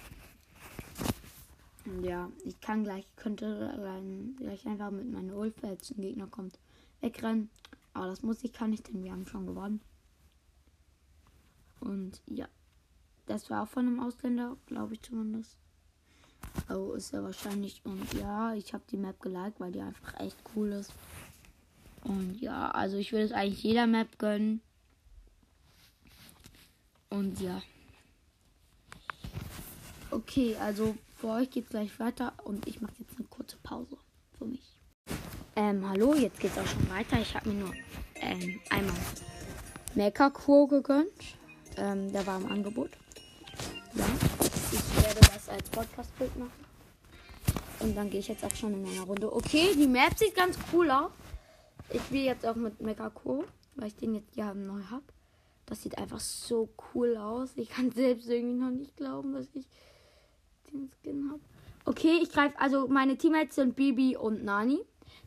Und 1.85 2.03
ja, 2.03 2.29
ich 2.45 2.59
kann 2.61 2.83
gleich, 2.83 3.05
könnte 3.15 4.33
gleich 4.37 4.65
einfach 4.67 4.91
mit 4.91 5.11
meiner 5.11 5.35
Ulf, 5.35 5.55
falls 5.59 5.91
ein 5.91 6.01
Gegner 6.01 6.27
kommt, 6.27 6.59
wegrennen. 7.01 7.49
Aber 7.93 8.07
das 8.07 8.21
muss 8.21 8.43
ich, 8.43 8.53
kann 8.53 8.71
ich, 8.71 8.83
denn 8.83 9.03
wir 9.03 9.11
haben 9.11 9.25
schon 9.25 9.47
gewonnen. 9.47 9.81
Und 11.79 12.21
ja, 12.27 12.47
das 13.25 13.49
war 13.49 13.63
auch 13.63 13.67
von 13.67 13.87
einem 13.87 13.99
Ausländer, 13.99 14.55
glaube 14.67 14.93
ich 14.93 15.01
zumindest. 15.01 15.57
Oh, 16.69 16.93
ist 16.93 17.11
ja 17.11 17.23
wahrscheinlich. 17.23 17.81
Und 17.83 18.13
ja, 18.13 18.53
ich 18.53 18.73
habe 18.73 18.83
die 18.91 18.97
Map 18.97 19.19
geliked, 19.19 19.59
weil 19.59 19.71
die 19.71 19.81
einfach 19.81 20.19
echt 20.19 20.37
cool 20.55 20.71
ist. 20.71 20.93
Und 22.03 22.39
ja, 22.39 22.71
also 22.71 22.97
ich 22.97 23.11
würde 23.11 23.25
es 23.25 23.31
eigentlich 23.31 23.63
jeder 23.63 23.87
Map 23.87 24.19
gönnen. 24.19 24.61
Und 27.09 27.41
ja. 27.41 27.61
Okay, 30.11 30.55
also 30.59 30.95
für 31.17 31.27
euch 31.27 31.49
geht 31.49 31.63
es 31.65 31.69
gleich 31.69 31.99
weiter 31.99 32.33
und 32.43 32.67
ich 32.67 32.81
mache 32.81 32.93
jetzt 32.99 33.17
eine 33.17 33.27
kurze 33.27 33.57
Pause 33.63 33.97
für 34.37 34.45
mich. 34.45 34.77
Ähm, 35.55 35.87
hallo, 35.89 36.13
jetzt 36.13 36.39
geht's 36.39 36.57
auch 36.57 36.67
schon 36.67 36.89
weiter. 36.89 37.19
Ich 37.21 37.33
habe 37.33 37.49
mir 37.49 37.65
nur 37.65 37.73
ähm, 38.15 38.59
einmal 38.69 40.11
Quo 40.31 40.67
gegönnt. 40.67 41.07
Ähm, 41.77 42.11
der 42.11 42.27
war 42.27 42.37
im 42.37 42.51
Angebot. 42.51 42.91
Ja 43.93 44.05
werde 45.03 45.19
das 45.33 45.49
als 45.49 45.69
Podcast-Bild 45.69 46.37
machen. 46.37 46.65
Und 47.79 47.95
dann 47.95 48.09
gehe 48.09 48.19
ich 48.19 48.27
jetzt 48.27 48.43
auch 48.43 48.55
schon 48.55 48.73
in 48.73 48.85
einer 48.85 49.03
Runde. 49.03 49.33
Okay, 49.33 49.73
die 49.75 49.87
Map 49.87 50.17
sieht 50.17 50.35
ganz 50.35 50.57
cool 50.71 50.91
aus. 50.91 51.11
Ich 51.89 52.01
spiele 52.01 52.25
jetzt 52.25 52.45
auch 52.45 52.55
mit 52.55 52.79
Megaco, 52.81 53.43
weil 53.75 53.87
ich 53.87 53.95
den 53.95 54.15
jetzt 54.15 54.35
ja 54.35 54.53
neu 54.53 54.81
habe. 54.89 55.03
Das 55.65 55.81
sieht 55.81 55.97
einfach 55.97 56.19
so 56.19 56.69
cool 56.93 57.17
aus. 57.17 57.51
Ich 57.55 57.69
kann 57.69 57.91
selbst 57.91 58.29
irgendwie 58.29 58.59
noch 58.59 58.71
nicht 58.71 58.95
glauben, 58.97 59.33
dass 59.33 59.47
ich 59.53 59.67
den 60.71 60.89
Skin 60.89 61.29
habe. 61.29 61.41
Okay, 61.85 62.19
ich 62.21 62.31
greife. 62.31 62.59
Also 62.59 62.87
meine 62.87 63.17
Teammates 63.17 63.55
sind 63.55 63.75
Bibi 63.75 64.15
und 64.15 64.43
Nani. 64.43 64.79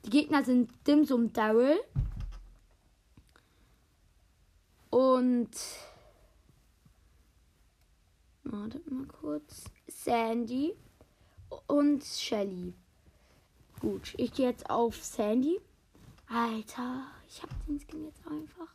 Die 0.04 0.10
Gegner 0.10 0.44
sind 0.44 0.70
Dims 0.86 1.10
und 1.10 1.36
Daryl. 1.36 1.78
Und 4.90 5.50
Wartet 8.44 8.90
mal 8.90 9.06
kurz. 9.06 9.64
Sandy 9.88 10.76
und 11.66 12.04
Shelly. 12.04 12.74
Gut, 13.80 14.14
ich 14.18 14.32
gehe 14.32 14.48
jetzt 14.48 14.68
auf 14.68 15.02
Sandy. 15.02 15.60
Alter, 16.28 17.06
ich 17.26 17.42
habe 17.42 17.54
den 17.66 17.80
Skin 17.80 18.04
jetzt 18.04 18.26
einfach. 18.26 18.68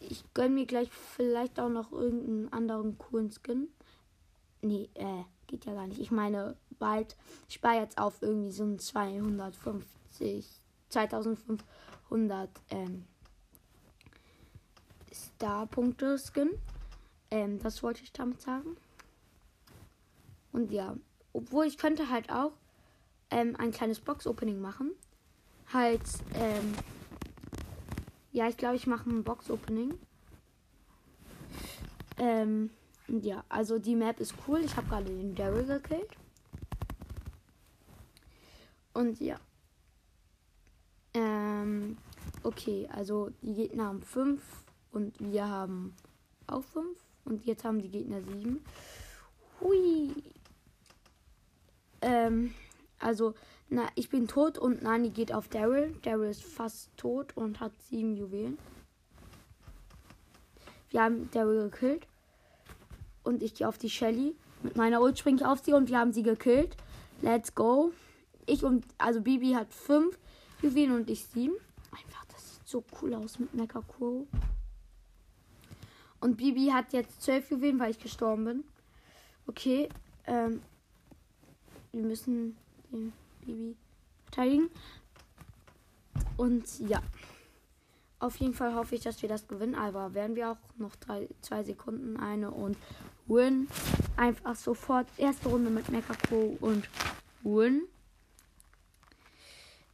Ich 0.00 0.24
gönne 0.32 0.54
mir 0.54 0.66
gleich 0.66 0.90
vielleicht 0.90 1.60
auch 1.60 1.68
noch 1.68 1.92
irgendeinen 1.92 2.52
anderen 2.52 2.96
coolen 2.96 3.30
Skin. 3.30 3.68
Nee, 4.66 4.90
äh, 4.94 5.22
geht 5.46 5.64
ja 5.64 5.74
gar 5.74 5.86
nicht. 5.86 6.00
Ich 6.00 6.10
meine, 6.10 6.56
bald. 6.78 7.16
Ich 7.48 7.54
spare 7.54 7.76
jetzt 7.76 7.98
auf 7.98 8.20
irgendwie 8.20 8.50
so 8.50 8.64
ein 8.64 8.80
250, 8.80 10.44
2500 10.88 12.50
ähm, 12.70 13.06
Star-Punkte-Skin. 15.12 16.50
Ähm, 17.30 17.60
das 17.60 17.82
wollte 17.82 18.02
ich 18.02 18.12
damit 18.12 18.40
sagen. 18.40 18.76
Und 20.52 20.72
ja, 20.72 20.96
obwohl 21.32 21.66
ich 21.66 21.78
könnte 21.78 22.10
halt 22.10 22.30
auch 22.30 22.52
ähm, 23.30 23.54
ein 23.58 23.70
kleines 23.70 24.00
Box-Opening 24.00 24.60
machen. 24.60 24.90
Halt, 25.72 26.02
ähm, 26.34 26.74
ja, 28.32 28.48
ich 28.48 28.56
glaube, 28.56 28.76
ich 28.76 28.88
mache 28.88 29.08
ein 29.08 29.22
Box-Opening. 29.22 29.94
Ähm, 32.18 32.70
ja, 33.08 33.44
also 33.48 33.78
die 33.78 33.94
Map 33.94 34.20
ist 34.20 34.34
cool. 34.46 34.60
Ich 34.64 34.76
habe 34.76 34.88
gerade 34.88 35.04
den 35.04 35.34
Daryl 35.34 35.64
gekillt. 35.64 36.16
Und 38.94 39.20
ja. 39.20 39.38
Ähm, 41.14 41.98
okay, 42.42 42.88
also 42.92 43.30
die 43.42 43.54
Gegner 43.54 43.86
haben 43.86 44.02
5 44.02 44.42
und 44.92 45.14
wir 45.20 45.48
haben 45.48 45.94
auch 46.46 46.64
5. 46.64 46.98
Und 47.24 47.44
jetzt 47.44 47.64
haben 47.64 47.80
die 47.80 47.90
Gegner 47.90 48.22
sieben. 48.22 48.64
Hui. 49.60 50.10
Ähm, 52.00 52.54
also, 52.98 53.34
na, 53.68 53.88
ich 53.94 54.08
bin 54.08 54.28
tot 54.28 54.58
und 54.58 54.82
Nani 54.82 55.10
geht 55.10 55.32
auf 55.32 55.48
Daryl. 55.48 55.94
Daryl 56.02 56.30
ist 56.30 56.44
fast 56.44 56.96
tot 56.96 57.36
und 57.36 57.60
hat 57.60 57.72
sieben 57.82 58.16
Juwelen. 58.16 58.58
Wir 60.90 61.02
haben 61.02 61.30
Daryl 61.32 61.70
gekillt. 61.70 62.06
Und 63.26 63.42
ich 63.42 63.54
gehe 63.54 63.68
auf 63.68 63.76
die 63.76 63.90
Shelly. 63.90 64.36
Mit 64.62 64.76
meiner 64.76 65.00
Ult 65.00 65.18
springe 65.18 65.38
ich 65.38 65.44
auf 65.44 65.58
sie 65.58 65.72
und 65.72 65.90
wir 65.90 65.98
haben 65.98 66.12
sie 66.12 66.22
gekillt. 66.22 66.76
Let's 67.22 67.56
go. 67.56 67.90
Ich 68.46 68.62
und, 68.62 68.86
also 68.98 69.20
Bibi 69.20 69.54
hat 69.54 69.74
fünf 69.74 70.16
Juwelen 70.62 70.92
und 70.94 71.10
ich 71.10 71.24
sieben. 71.24 71.56
Einfach, 71.90 72.24
das 72.26 72.54
sieht 72.54 72.68
so 72.68 72.84
cool 73.02 73.14
aus 73.14 73.40
mit 73.40 73.50
Crow. 73.68 74.26
Und 76.20 76.36
Bibi 76.36 76.68
hat 76.72 76.92
jetzt 76.92 77.20
zwölf 77.20 77.50
Juwelen, 77.50 77.80
weil 77.80 77.90
ich 77.90 77.98
gestorben 77.98 78.44
bin. 78.44 78.64
Okay, 79.48 79.88
ähm, 80.28 80.62
wir 81.90 82.02
müssen 82.02 82.56
den 82.92 83.12
Bibi 83.40 83.74
verteidigen. 84.26 84.70
Und 86.36 86.78
ja. 86.88 87.02
Auf 88.20 88.36
jeden 88.36 88.54
Fall 88.54 88.74
hoffe 88.74 88.94
ich, 88.94 89.02
dass 89.02 89.20
wir 89.20 89.28
das 89.28 89.48
gewinnen. 89.48 89.74
Aber 89.74 90.14
werden 90.14 90.36
wir 90.36 90.52
auch 90.52 90.78
noch 90.78 90.94
drei, 90.94 91.28
zwei 91.42 91.64
Sekunden 91.64 92.16
eine 92.16 92.52
und 92.52 92.76
win. 93.26 93.68
Einfach 94.16 94.56
sofort 94.56 95.06
erste 95.16 95.48
Runde 95.48 95.70
mit 95.70 95.88
Mecha 95.88 96.14
Pro 96.14 96.56
und 96.60 96.88
win. 97.42 97.82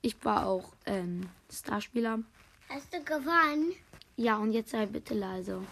Ich 0.00 0.24
war 0.24 0.46
auch 0.46 0.72
ähm, 0.86 1.28
Starspieler. 1.50 2.20
Hast 2.68 2.92
du 2.92 3.02
gewonnen? 3.04 3.72
Ja, 4.16 4.38
und 4.38 4.52
jetzt 4.52 4.70
sei 4.70 4.86
bitte 4.86 5.14
leise. 5.14 5.62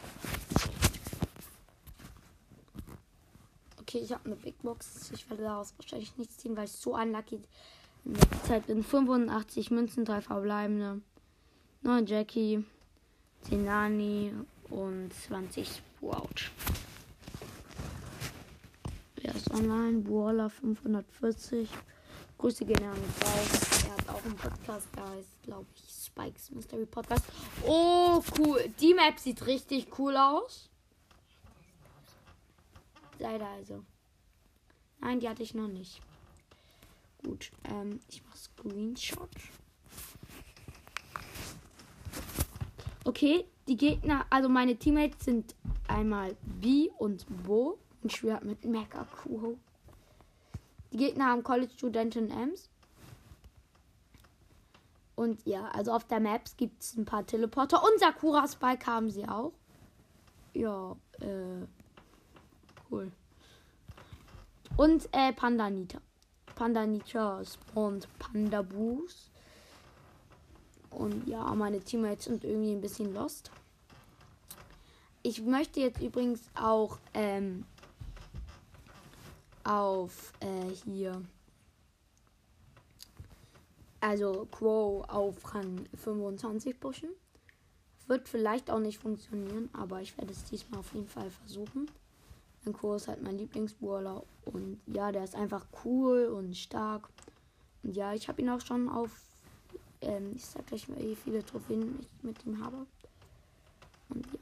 Okay, 3.80 3.98
ich 3.98 4.12
habe 4.12 4.26
eine 4.26 4.36
Big 4.36 4.60
Box. 4.62 5.10
Ich 5.12 5.28
werde 5.28 5.42
daraus 5.42 5.74
wahrscheinlich 5.76 6.16
nichts 6.16 6.38
ziehen, 6.38 6.56
weil 6.56 6.66
ich 6.66 6.72
so 6.72 6.94
unlucky 6.94 7.40
in 8.04 8.14
der 8.14 8.42
Zeit 8.44 8.66
bin. 8.66 8.84
85 8.84 9.70
Münzen, 9.72 10.04
3 10.04 10.20
verbleibende. 10.20 11.00
9 11.82 12.06
Jackie, 12.06 12.64
10 13.42 13.64
Nani 13.64 14.32
und 14.68 15.10
20 15.26 15.68
Sprout. 15.68 16.50
Ist 19.50 19.58
online? 19.58 20.00
Buola 20.00 20.48
540. 20.48 21.68
Grüße 22.38 22.64
gehen 22.64 22.82
an 22.82 22.90
raus. 22.90 23.84
Er 23.84 23.92
hat 23.92 24.08
auch 24.08 24.24
einen 24.24 24.36
Podcast, 24.36 24.88
der 24.96 25.08
heißt, 25.08 25.42
glaube 25.42 25.66
ich, 25.74 25.82
Spikes 25.82 26.50
Mystery 26.50 26.86
Podcast. 26.86 27.24
Oh, 27.66 28.22
cool. 28.38 28.72
Die 28.80 28.94
Map 28.94 29.18
sieht 29.18 29.46
richtig 29.46 29.98
cool 29.98 30.16
aus. 30.16 30.70
Sei 33.18 33.38
da 33.38 33.52
also. 33.52 33.84
Nein, 35.00 35.20
die 35.20 35.28
hatte 35.28 35.42
ich 35.42 35.54
noch 35.54 35.68
nicht. 35.68 36.00
Gut, 37.22 37.50
ähm, 37.64 38.00
ich 38.08 38.24
mache 38.24 38.38
Screenshot. 38.38 39.30
Okay, 43.04 43.44
die 43.68 43.76
Gegner, 43.76 44.26
also 44.30 44.48
meine 44.48 44.76
Teammates 44.76 45.24
sind 45.24 45.54
einmal 45.88 46.36
B 46.42 46.88
und 46.98 47.26
Bo. 47.44 47.78
Und 48.02 48.12
ich 48.12 48.18
schwör 48.18 48.40
mit 48.42 48.64
Mecha 48.64 49.04
Kuho. 49.04 49.58
Die 50.92 50.96
Gegner 50.96 51.26
haben 51.26 51.42
College 51.42 51.72
Studentin 51.72 52.30
Ems. 52.30 52.70
Und 55.14 55.44
ja, 55.46 55.68
also 55.68 55.92
auf 55.92 56.04
der 56.04 56.18
Maps 56.18 56.56
gibt 56.56 56.82
es 56.82 56.96
ein 56.96 57.04
paar 57.04 57.26
Teleporter. 57.26 57.82
Und 57.82 58.00
Sakura 58.00 58.48
Spike 58.48 58.86
haben 58.86 59.10
sie 59.10 59.28
auch. 59.28 59.52
Ja, 60.54 60.96
äh. 61.20 61.66
Cool. 62.90 63.12
Und 64.76 65.08
äh, 65.12 65.32
Pandanita. 65.32 66.00
Pandanita 66.54 67.44
spawnt 67.44 68.08
Pandabus. 68.18 69.30
Und 70.90 71.28
ja, 71.28 71.44
meine 71.54 71.80
Teammates 71.80 72.24
sind 72.24 72.44
irgendwie 72.44 72.72
ein 72.72 72.80
bisschen 72.80 73.12
lost. 73.14 73.50
Ich 75.22 75.42
möchte 75.42 75.80
jetzt 75.80 76.00
übrigens 76.00 76.40
auch 76.54 76.98
ähm, 77.14 77.64
auf 79.64 80.32
äh, 80.40 80.74
hier. 80.84 81.22
Also 84.00 84.46
Crow 84.50 85.04
auf 85.08 85.54
Rang 85.54 85.86
25 86.02 86.80
pushen. 86.80 87.10
Wird 88.06 88.28
vielleicht 88.28 88.70
auch 88.70 88.80
nicht 88.80 88.98
funktionieren, 88.98 89.68
aber 89.72 90.00
ich 90.00 90.16
werde 90.16 90.32
es 90.32 90.44
diesmal 90.44 90.80
auf 90.80 90.92
jeden 90.94 91.06
Fall 91.06 91.30
versuchen. 91.30 91.90
Ein 92.66 92.72
Crow 92.72 92.96
ist 92.96 93.08
halt 93.08 93.22
mein 93.22 93.38
Lieblingsbrawler 93.38 94.22
und 94.46 94.80
ja, 94.86 95.12
der 95.12 95.24
ist 95.24 95.34
einfach 95.34 95.66
cool 95.84 96.26
und 96.26 96.56
stark. 96.56 97.08
Und 97.82 97.96
ja, 97.96 98.12
ich 98.12 98.28
habe 98.28 98.40
ihn 98.42 98.50
auch 98.50 98.60
schon 98.60 98.88
auf, 98.88 99.10
ähm, 100.00 100.32
ich 100.34 100.44
sag 100.44 100.66
gleich 100.66 100.88
mal, 100.88 100.98
wie 100.98 101.14
viele 101.14 101.44
Trophäen 101.44 101.98
ich 102.00 102.08
mit 102.22 102.44
ihm 102.44 102.62
habe. 102.64 102.86
Und 104.08 104.26
ja. 104.26 104.40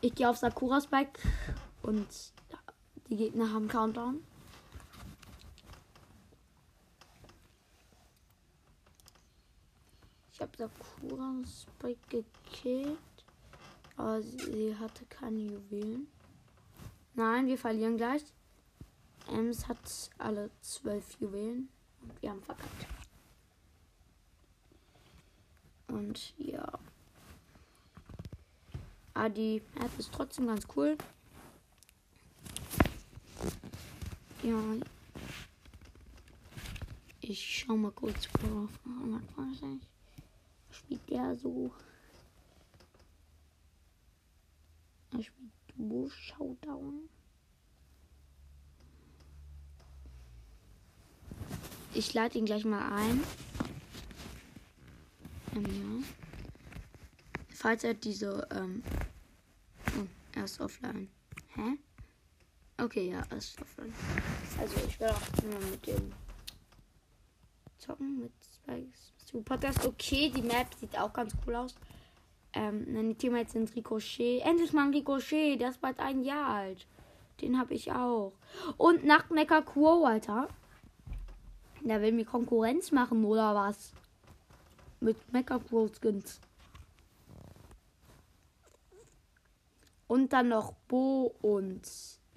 Ich 0.00 0.14
gehe 0.14 0.28
auf 0.28 0.36
Sakura 0.36 0.80
Spike 0.80 1.20
und 1.82 2.32
die 3.08 3.16
Gegner 3.16 3.52
haben 3.52 3.68
Countdown. 3.68 4.22
Ich 10.32 10.40
habe 10.40 10.56
Sakura 10.56 11.34
Spike 11.44 12.00
gekillt. 12.08 12.98
Aber 13.96 14.22
sie 14.22 14.74
hatte 14.78 15.04
keine 15.06 15.38
Juwelen. 15.38 16.08
Nein, 17.14 17.46
wir 17.46 17.58
verlieren 17.58 17.96
gleich. 17.96 18.24
Ems 19.28 19.68
hat 19.68 20.10
alle 20.18 20.50
zwölf 20.60 21.20
Juwelen. 21.20 21.68
Und 22.00 22.22
wir 22.22 22.30
haben 22.30 22.42
verkackt. 22.42 22.86
Und 25.88 26.34
ja. 26.38 26.66
Aber 29.14 29.28
die 29.28 29.62
App 29.76 29.98
ist 29.98 30.12
trotzdem 30.12 30.46
ganz 30.46 30.66
cool. 30.74 30.96
Ja. 34.42 34.58
Ich 37.20 37.58
schau 37.60 37.76
mal 37.76 37.92
kurz 37.92 38.26
vor. 38.26 38.68
Spielt 40.70 41.10
der 41.10 41.36
so? 41.36 41.70
Er 45.12 45.22
spielt 45.22 45.52
Duo 45.76 46.08
Showdown. 46.10 47.08
Ich 51.94 52.12
lade 52.14 52.38
ihn 52.38 52.46
gleich 52.46 52.64
mal 52.64 52.90
ein. 52.96 53.22
Ähm, 55.54 55.64
ja. 55.64 56.06
Falls 57.54 57.84
er 57.84 57.94
diese, 57.94 58.48
ähm. 58.50 58.82
Oh, 59.96 60.06
er 60.32 60.44
ist 60.44 60.60
offline. 60.60 61.08
Hä? 61.54 61.78
Okay, 62.82 63.10
ja, 63.10 63.20
ist 63.36 63.60
offline. 63.62 63.94
Also 64.58 64.74
ich 64.88 64.98
werde 64.98 65.14
auch 65.14 65.44
immer 65.44 65.70
mit 65.70 65.86
dem 65.86 66.12
zocken 67.78 68.20
mit 68.20 68.32
Spikes. 68.42 69.12
Podcast. 69.44 69.86
Okay, 69.86 70.30
die 70.34 70.42
Map 70.42 70.66
sieht 70.78 70.98
auch 70.98 71.12
ganz 71.12 71.32
cool 71.46 71.54
aus. 71.54 71.74
Ähm, 72.52 72.92
meine 72.92 73.14
Teammates 73.14 73.52
sind 73.52 73.74
Ricochet. 73.74 74.42
Endlich 74.44 74.72
mal 74.72 74.86
ein 74.86 74.94
Ricochet, 74.94 75.58
der 75.58 75.70
ist 75.70 75.80
bald 75.80 75.98
ein 76.00 76.22
Jahr 76.22 76.48
alt. 76.48 76.86
Den 77.40 77.58
habe 77.58 77.72
ich 77.72 77.92
auch. 77.92 78.32
Und 78.76 79.04
Nachtmecker 79.04 79.62
Quo, 79.62 80.04
Alter. 80.04 80.48
Der 81.80 82.02
will 82.02 82.12
mir 82.12 82.24
Konkurrenz 82.26 82.92
machen, 82.92 83.24
oder 83.24 83.54
was? 83.54 83.92
Mit 85.00 85.32
Mecha 85.32 85.58
Quo 85.58 85.88
Skins. 85.88 86.40
Und 90.08 90.32
dann 90.32 90.48
noch 90.48 90.74
Bo 90.88 91.34
und. 91.40 91.88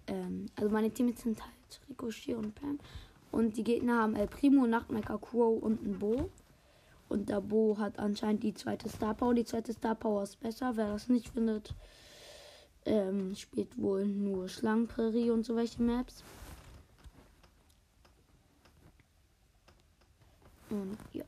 Ähm, 0.08 0.48
also 0.56 0.70
meine 0.70 0.92
Teammates 0.92 1.24
sind 1.24 1.42
halt 1.42 1.82
Ricochet 1.90 2.36
und 2.36 2.56
Pam. 2.56 2.80
Und 3.32 3.58
die 3.58 3.64
Gegner 3.64 4.02
haben 4.02 4.16
El 4.16 4.28
Primo, 4.28 4.66
Nachtmecker 4.66 5.18
Quo 5.18 5.50
und 5.50 5.84
ein 5.86 6.00
Bo. 6.00 6.30
Und 7.10 7.30
der 7.30 7.42
Bo 7.42 7.78
hat 7.78 8.00
anscheinend 8.00 8.44
die 8.44 8.54
zweite 8.54 8.90
Star 8.90 9.14
Power. 9.14 9.34
Die 9.34 9.46
zweite 9.46 9.74
Star 9.74 9.96
Power 9.96 10.24
ist 10.24 10.40
besser. 10.40 10.76
Wer 10.76 10.88
das 10.88 11.10
nicht 11.10 11.30
findet, 11.30 11.76
ähm, 12.86 13.36
spielt 13.36 13.78
wohl 13.80 14.06
nur 14.06 14.48
Schlangenprärie 14.50 15.32
und 15.32 15.46
so 15.46 15.56
welche 15.56 15.82
Maps. 15.82 16.24
Und 20.70 20.98
ja. 21.14 21.26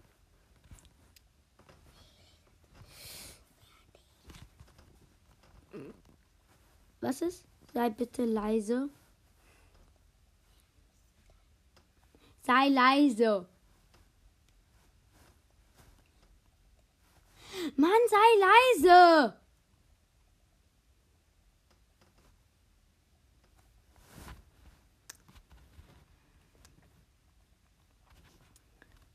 Was 7.01 7.21
ist? 7.21 7.43
Sei 7.77 7.91
bitte 7.91 8.25
leise. 8.25 8.89
Sei 12.41 12.69
leise. 12.69 13.45
Mann, 17.75 17.91
sei 18.09 18.29
leise! 18.47 19.39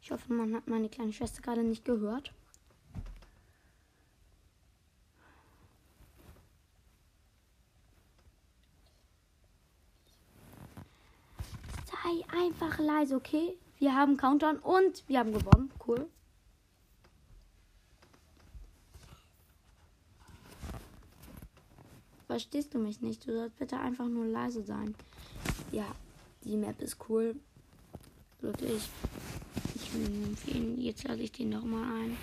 Ich 0.03 0.13
hoffe, 0.13 0.33
man 0.33 0.55
hat 0.55 0.69
meine 0.69 0.89
kleine 0.89 1.13
Schwester 1.13 1.43
gerade 1.43 1.65
nicht 1.65 1.85
gehört. 1.85 2.33
Sei 12.13 12.25
einfach 12.83 13.01
leise, 13.01 13.17
okay? 13.17 13.57
Wir 13.79 13.95
haben 13.95 14.17
Countdown 14.17 14.59
und 14.59 15.03
wir 15.09 15.19
haben 15.19 15.33
gewonnen. 15.33 15.71
Cool. 15.87 16.07
Verstehst 22.27 22.73
du 22.73 22.79
mich 22.79 23.01
nicht? 23.01 23.27
Du 23.27 23.33
sollst 23.33 23.59
bitte 23.59 23.79
einfach 23.79 24.07
nur 24.07 24.25
leise 24.25 24.63
sein. 24.63 24.95
Ja, 25.71 25.87
die 26.45 26.57
Map 26.57 26.81
ist 26.81 26.97
cool. 27.09 27.37
Wirklich. 28.41 28.89
Ich 29.75 29.95
will 29.95 30.25
empfehlen. 30.25 30.81
Jetzt 30.81 31.05
lasse 31.05 31.21
ich 31.21 31.33
den 31.33 31.51
nochmal 31.51 31.85
ein. 31.85 32.17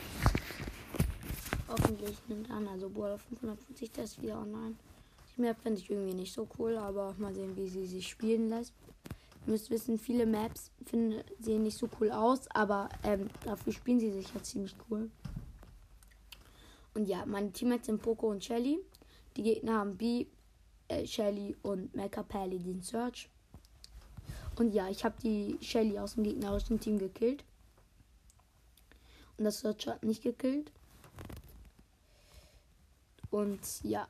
Hoffentlich 1.67 2.17
nimmt 2.27 2.49
an. 2.49 2.67
Also 2.67 2.89
Boah 2.89 3.17
550 3.17 3.91
Test 3.91 4.21
wieder 4.21 4.39
online. 4.39 4.75
Die 5.37 5.41
Map 5.41 5.57
finde 5.61 5.79
ich 5.79 5.89
irgendwie 5.89 6.15
nicht 6.15 6.33
so 6.33 6.47
cool, 6.57 6.75
aber 6.77 7.13
mal 7.19 7.33
sehen, 7.33 7.55
wie 7.55 7.67
sie 7.67 7.85
sich 7.85 8.09
spielen 8.09 8.49
lässt. 8.49 8.73
Müsst 9.49 9.71
wissen, 9.71 9.97
viele 9.97 10.27
Maps 10.27 10.71
finden, 10.85 11.23
sehen 11.39 11.63
nicht 11.63 11.77
so 11.77 11.89
cool 11.99 12.11
aus, 12.11 12.47
aber 12.51 12.87
ähm, 13.03 13.29
dafür 13.43 13.73
spielen 13.73 13.99
sie 13.99 14.11
sich 14.11 14.31
ja 14.31 14.43
ziemlich 14.43 14.75
cool. 14.89 15.09
Und 16.93 17.07
ja, 17.07 17.25
meine 17.25 17.51
Teammates 17.51 17.87
sind 17.87 17.99
Poco 17.99 18.29
und 18.29 18.43
Shelly. 18.43 18.79
Die 19.35 19.41
Gegner 19.41 19.79
haben 19.79 19.97
B, 19.97 20.27
äh, 20.87 21.05
Shelly 21.07 21.55
und 21.63 21.95
Mecha 21.95 22.21
Pally 22.21 22.59
den 22.59 22.83
Search. 22.83 23.27
Und 24.57 24.71
ja, 24.71 24.87
ich 24.87 25.03
habe 25.03 25.15
die 25.23 25.57
Shelly 25.61 25.97
aus 25.97 26.13
dem 26.13 26.25
gegnerischen 26.25 26.79
Team 26.79 26.99
gekillt. 26.99 27.43
Und 29.37 29.45
das 29.45 29.61
Search 29.61 29.87
hat 29.87 30.03
nicht 30.03 30.21
gekillt. 30.21 30.71
Und 33.31 33.61
ja, 33.83 34.07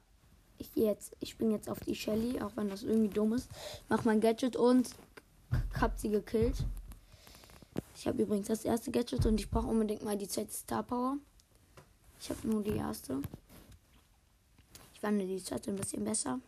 ich 0.59 0.75
jetzt, 0.75 1.15
ich 1.19 1.37
bin 1.37 1.51
jetzt 1.51 1.69
auf 1.69 1.79
die 1.79 1.95
Shelly, 1.95 2.41
auch 2.41 2.51
wenn 2.55 2.69
das 2.69 2.83
irgendwie 2.83 3.13
dumm 3.13 3.33
ist. 3.33 3.49
Mach 3.87 4.03
mein 4.03 4.19
Gadget 4.19 4.55
und 4.55 4.89
hab 5.79 5.97
sie 5.97 6.09
gekillt. 6.09 6.65
Ich 7.95 8.07
habe 8.07 8.21
übrigens 8.21 8.47
das 8.47 8.65
erste 8.65 8.91
Gadget 8.91 9.25
und 9.25 9.39
ich 9.39 9.49
brauche 9.49 9.67
unbedingt 9.67 10.03
mal 10.03 10.17
die 10.17 10.27
zweite 10.27 10.51
Star 10.51 10.83
Power. 10.83 11.17
Ich 12.19 12.29
habe 12.29 12.47
nur 12.47 12.63
die 12.63 12.75
erste. 12.75 13.21
Ich 14.93 15.03
wandle 15.03 15.27
die 15.27 15.43
zweite 15.43 15.71
ein 15.71 15.77
bisschen 15.77 16.03
besser. 16.03 16.39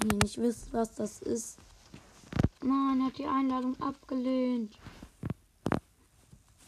Wenn 0.00 0.10
ihr 0.10 0.18
nicht 0.22 0.38
wisst, 0.38 0.72
was 0.72 0.94
das 0.94 1.22
ist. 1.22 1.58
Nein, 2.62 3.04
hat 3.04 3.18
die 3.18 3.26
Einladung 3.26 3.80
abgelehnt. 3.80 4.78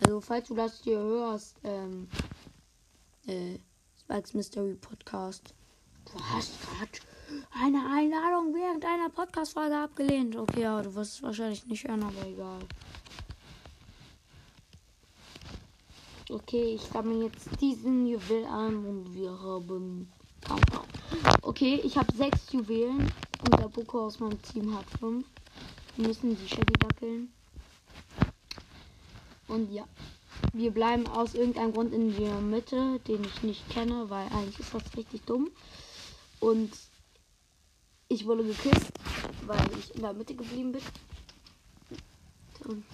Also, 0.00 0.20
falls 0.20 0.48
du 0.48 0.54
das 0.54 0.80
hier 0.82 0.98
hörst, 0.98 1.56
ähm, 1.64 2.08
äh, 3.26 3.58
Spikes 4.00 4.32
Mystery 4.34 4.74
Podcast. 4.74 5.54
Du 6.06 6.18
hast 6.18 6.52
gerade 6.62 7.07
eine 7.60 7.84
Einladung 7.90 8.54
während 8.54 8.84
einer 8.84 9.08
Podcast-Folge 9.08 9.76
abgelehnt. 9.76 10.36
Okay, 10.36 10.62
ja, 10.62 10.80
du 10.80 10.94
wirst 10.94 11.14
es 11.14 11.22
wahrscheinlich 11.22 11.66
nicht 11.66 11.86
hören, 11.86 12.02
aber 12.02 12.26
egal. 12.26 12.60
Okay, 16.30 16.74
ich 16.74 16.82
sammle 16.82 17.24
jetzt 17.24 17.48
diesen 17.60 18.06
Juwel 18.06 18.44
an 18.46 18.84
und 18.84 19.14
wir 19.14 19.30
haben. 19.30 20.08
Okay, 21.42 21.80
ich 21.82 21.96
habe 21.96 22.14
sechs 22.14 22.52
Juwelen 22.52 23.10
und 23.40 23.58
der 23.58 23.68
Boko 23.68 24.06
aus 24.06 24.20
meinem 24.20 24.40
Team 24.42 24.76
hat 24.76 24.84
fünf. 25.00 25.26
Wir 25.96 26.08
müssen 26.08 26.36
die 26.36 26.48
Shelly 26.48 26.74
wackeln. 26.80 27.32
Und 29.48 29.72
ja, 29.72 29.84
wir 30.52 30.70
bleiben 30.70 31.06
aus 31.06 31.34
irgendeinem 31.34 31.72
Grund 31.72 31.92
in 31.92 32.14
der 32.16 32.40
Mitte, 32.40 33.00
den 33.08 33.24
ich 33.24 33.42
nicht 33.42 33.68
kenne, 33.70 34.08
weil 34.10 34.26
eigentlich 34.28 34.60
ist 34.60 34.74
das 34.74 34.96
richtig 34.96 35.22
dumm. 35.24 35.50
Und 36.40 36.70
ich 38.08 38.26
wurde 38.26 38.42
gekillt, 38.44 38.86
weil 39.46 39.68
ich 39.78 39.94
in 39.94 40.02
der 40.02 40.14
Mitte 40.14 40.34
geblieben 40.34 40.72
bin. 40.72 40.82
Und 42.66 42.84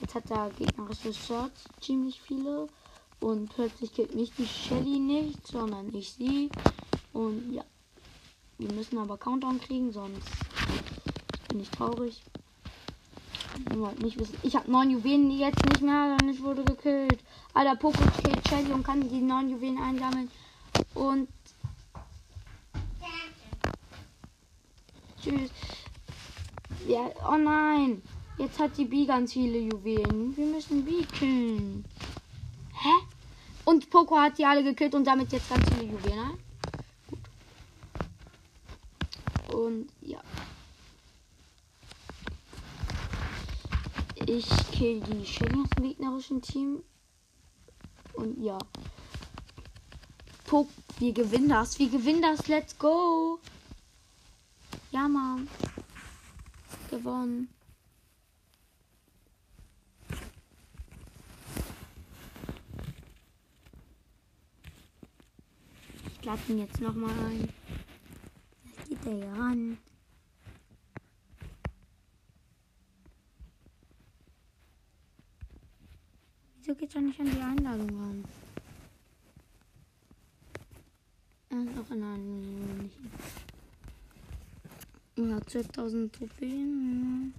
jetzt 0.00 0.14
hat 0.14 0.28
der 0.28 0.50
gegnerische 0.58 1.14
Shirts 1.14 1.64
ziemlich 1.80 2.20
viele. 2.20 2.68
Und 3.20 3.48
plötzlich 3.54 3.92
killt 3.92 4.14
mich 4.14 4.32
die 4.36 4.46
Shelly 4.46 4.98
nicht, 4.98 5.46
sondern 5.46 5.92
ich 5.94 6.12
sie. 6.12 6.50
Und 7.12 7.52
ja, 7.52 7.64
wir 8.58 8.72
müssen 8.72 8.98
aber 8.98 9.16
Countdown 9.16 9.60
kriegen, 9.60 9.90
sonst 9.92 10.28
bin 11.48 11.60
ich 11.60 11.70
traurig. 11.70 12.22
Nicht 14.00 14.18
wissen. 14.20 14.36
Ich 14.42 14.54
habe 14.54 14.70
neun 14.70 14.90
Juwelen 14.90 15.30
jetzt 15.30 15.64
nicht 15.64 15.80
mehr, 15.80 16.16
denn 16.16 16.28
ich 16.28 16.42
wurde 16.42 16.62
gekillt. 16.62 17.18
Alter, 17.54 17.74
Poco 17.74 18.04
killt 18.22 18.46
Shelly 18.48 18.70
und 18.70 18.84
kann 18.84 19.08
die 19.08 19.20
neun 19.20 19.48
Juwelen 19.48 19.78
einsammeln. 19.78 20.30
Und 20.94 21.28
Tschüss. 25.28 25.50
Ja, 26.86 27.10
oh 27.28 27.36
nein. 27.36 28.02
Jetzt 28.38 28.58
hat 28.58 28.76
die 28.78 28.84
B 28.84 29.04
ganz 29.04 29.32
viele 29.32 29.58
Juwelen. 29.58 30.34
Wir 30.36 30.46
müssen 30.46 30.84
B 30.84 31.04
killen. 31.04 31.84
Hä? 32.72 32.94
Und 33.64 33.90
Poco 33.90 34.16
hat 34.16 34.38
die 34.38 34.46
alle 34.46 34.64
gekillt 34.64 34.94
und 34.94 35.04
damit 35.04 35.32
jetzt 35.32 35.50
ganz 35.50 35.68
viele 35.68 35.92
Juwelen. 35.92 36.38
Gut. 37.10 37.18
Und 39.54 39.88
ja. 40.00 40.20
Ich 44.24 44.46
kill 44.72 45.00
die 45.00 45.26
Shelly 45.26 45.60
aus 45.60 45.70
dem 45.76 45.84
gegnerischen 45.84 46.40
Team. 46.40 46.82
Und 48.14 48.42
ja. 48.42 48.56
Poco, 50.46 50.70
wir 50.98 51.12
gewinnen 51.12 51.50
das. 51.50 51.78
Wir 51.78 51.90
gewinnen 51.90 52.22
das. 52.22 52.48
Let's 52.48 52.78
go. 52.78 53.40
Ja, 54.90 55.06
Mann. 55.06 55.46
Gewonnen. 56.90 57.48
Ich 66.06 66.24
lade 66.24 66.40
ihn 66.48 66.58
jetzt 66.58 66.80
nochmal 66.80 67.10
ein. 67.10 67.52
Jetzt 68.64 68.88
geht 68.88 69.06
er 69.06 69.12
hier 69.14 69.32
ran. 69.32 69.78
Wieso 76.56 76.74
geht 76.74 76.94
er 76.94 77.00
nicht 77.02 77.20
an 77.20 77.30
die 77.30 77.40
Einladung 77.40 78.00
ran? 78.00 78.24
Er 81.50 81.62
ist 81.62 81.78
auch 81.78 81.90
in 81.90 82.02
einer 82.02 82.18
Million. 82.18 82.90
Ja, 85.18 85.38
12.000 85.38 86.12
Trophäen. 86.12 87.34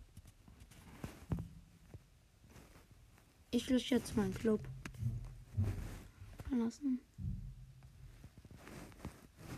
Ich 3.51 3.69
lösche 3.69 3.95
jetzt 3.95 4.17
meinen 4.17 4.33
Club. 4.33 4.59
Verlassen. 6.49 6.99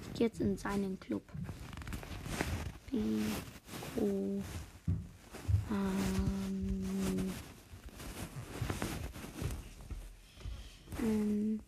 Ich 0.03 0.13
gehe 0.13 0.27
jetzt 0.27 0.39
in 0.39 0.55
seinen 0.55 0.99
Club. 0.99 1.23
Pico. 2.85 4.43
Ähm, 5.71 7.31
ähm, 11.01 11.59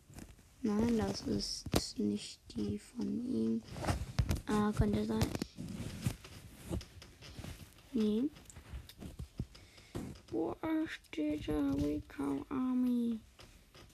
nein, 0.62 0.98
das 1.00 1.22
ist 1.24 1.98
nicht 1.98 2.40
die 2.56 2.78
von 2.78 3.26
ihm. 3.26 3.64
Ah, 4.46 4.72
könnte 4.72 5.04
sein. 5.04 5.26
Nee. 7.96 8.30
Wo 10.32 10.56
steht 10.88 11.48
da 11.48 11.72
Rico 11.72 12.44
Army? 12.50 13.20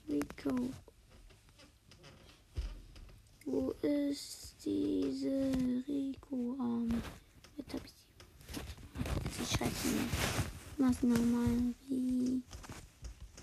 Rico. 0.07 0.69
Wo 3.45 3.71
ist 3.81 4.55
diese 4.63 5.51
Rico 5.85 6.55
Army? 6.59 7.01
Jetzt 7.57 7.73
hab 7.73 7.83
ich 7.83 7.91
sie. 7.91 9.43
Sie 9.43 9.45
schreibt 9.57 9.85
mir. 9.85 10.07
Was 10.77 11.03
nochmal? 11.03 11.73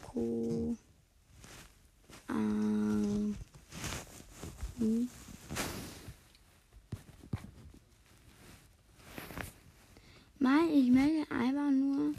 Rico 0.09 0.75
Army. 2.29 3.35
Mal, 10.39 10.69
ich 10.71 10.91
melde 10.91 11.29
einfach 11.31 11.71
nur. 11.73 12.15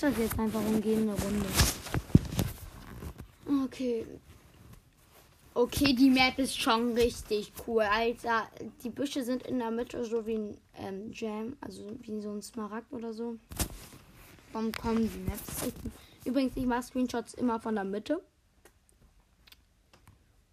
Das 0.00 0.16
jetzt 0.16 0.38
einfach 0.38 0.64
umgehen 0.64 1.02
eine 1.02 1.12
Runde. 1.12 1.46
Okay. 3.64 4.06
Okay, 5.52 5.92
die 5.92 6.08
Map 6.08 6.38
ist 6.38 6.58
schon 6.58 6.94
richtig 6.94 7.52
cool. 7.66 7.82
Alter, 7.82 8.48
die 8.82 8.88
Büsche 8.88 9.22
sind 9.22 9.42
in 9.42 9.58
der 9.58 9.70
Mitte 9.70 10.02
so 10.06 10.26
wie 10.26 10.36
ein 10.36 10.56
ähm, 10.78 11.12
Jam, 11.12 11.56
also 11.60 11.84
wie 12.00 12.18
so 12.20 12.30
ein 12.30 12.40
Smaragd 12.40 12.90
oder 12.94 13.12
so. 13.12 13.36
Warum 14.52 14.72
kommen 14.72 15.10
die 15.12 15.30
Maps? 15.30 15.70
Übrigens, 16.24 16.56
ich 16.56 16.64
mache 16.64 16.84
Screenshots 16.84 17.34
immer 17.34 17.60
von 17.60 17.74
der 17.74 17.84
Mitte. 17.84 18.22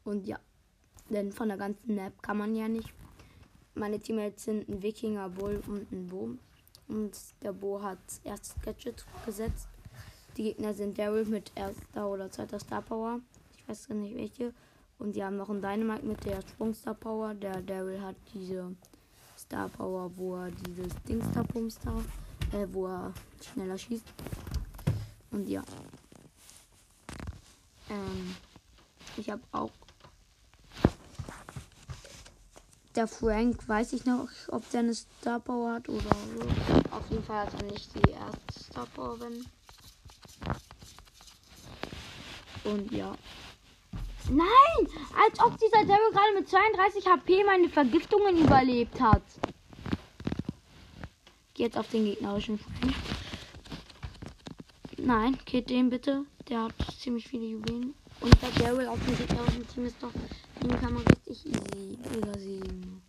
Und 0.03 0.27
ja, 0.27 0.39
denn 1.09 1.31
von 1.31 1.47
der 1.47 1.57
ganzen 1.57 1.95
Map 1.95 2.21
kann 2.21 2.37
man 2.37 2.53
ja 2.53 2.67
nicht. 2.67 2.91
Meine 3.75 3.99
Teammates 3.99 4.43
sind 4.43 4.67
ein 4.67 4.83
Wikinger, 4.83 5.29
Bull 5.29 5.63
und 5.67 5.89
ein 5.91 6.07
Bo. 6.07 6.31
Und 6.87 7.17
der 7.41 7.53
Bo 7.53 7.81
hat 7.81 7.99
erstes 8.23 8.55
Gadget 8.61 9.05
gesetzt. 9.25 9.67
Die 10.37 10.43
Gegner 10.43 10.73
sind 10.73 10.97
Daryl 10.97 11.25
mit 11.25 11.51
erster 11.55 12.07
oder 12.07 12.29
zweiter 12.29 12.59
Star 12.59 12.81
Power. 12.81 13.19
Ich 13.57 13.67
weiß 13.67 13.87
gar 13.87 13.95
nicht 13.95 14.15
welche. 14.15 14.53
Und 14.99 15.15
die 15.15 15.23
haben 15.23 15.37
noch 15.37 15.49
einen 15.49 15.61
Dynamite 15.61 16.05
mit 16.05 16.25
der 16.25 16.41
Sprungstar 16.41 16.93
Power. 16.93 17.33
Der 17.33 17.61
Daryl 17.61 18.01
hat 18.01 18.15
diese 18.33 18.75
Star 19.37 19.69
Power, 19.69 20.11
wo 20.15 20.35
er 20.35 20.51
dieses 20.51 20.93
Dings 21.07 21.25
da 21.33 21.43
pumpst 21.43 21.81
da, 21.85 22.57
äh, 22.57 22.67
wo 22.71 22.87
er 22.87 23.13
schneller 23.41 23.77
schießt. 23.77 24.05
Und 25.31 25.47
ja. 25.47 25.63
Ähm, 27.89 28.35
ich 29.17 29.29
habe 29.29 29.41
auch 29.51 29.71
der 32.97 33.07
Frank, 33.07 33.67
weiß 33.67 33.93
ich 33.93 34.05
noch, 34.05 34.27
ob 34.47 34.67
der 34.71 34.79
eine 34.79 34.95
Star 34.95 35.39
Power 35.39 35.73
hat 35.73 35.87
oder 35.87 36.01
so. 36.01 36.95
Auf 36.95 37.09
jeden 37.11 37.23
Fall 37.23 37.45
hat 37.45 37.53
er 37.61 37.71
nicht 37.71 37.89
die 37.93 38.09
erste 38.09 38.63
Star 38.63 38.87
Power, 38.87 39.19
wenn. 39.19 39.45
Und 42.63 42.91
ja. 42.91 43.15
Nein! 44.29 44.87
Als 45.25 45.39
ob 45.39 45.57
dieser 45.59 45.85
Daryl 45.85 46.11
gerade 46.11 46.33
mit 46.33 46.49
32 46.49 47.05
HP 47.05 47.43
meine 47.45 47.69
Vergiftungen 47.69 48.39
überlebt 48.39 48.99
hat. 48.99 49.21
Geh 51.53 51.63
jetzt 51.63 51.77
auf 51.77 51.87
den 51.89 52.05
gegnerischen 52.05 52.57
Frank. 52.57 52.95
Nein, 54.97 55.37
geht 55.45 55.69
den 55.69 55.91
bitte. 55.91 56.25
Der 56.49 56.63
hat 56.63 56.73
ziemlich 56.99 57.27
viele 57.27 57.45
Juwelen. 57.45 57.93
Und 58.21 58.35
der 58.41 58.49
Daryl 58.63 58.87
auf 58.87 58.99
dem 59.05 59.17
gegnerischen 59.17 59.67
Team 59.67 59.85
ist 59.85 60.01
doch. 60.01 60.11
Den 60.61 60.79
kann 60.79 60.93
man 60.93 61.03
richtig 61.03 61.45
easy 61.45 61.97
übersehen. 62.15 63.01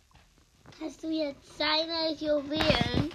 Hast 0.79 1.03
du 1.03 1.09
jetzt 1.09 1.57
seine 1.57 2.13
Juwelen? 2.13 3.11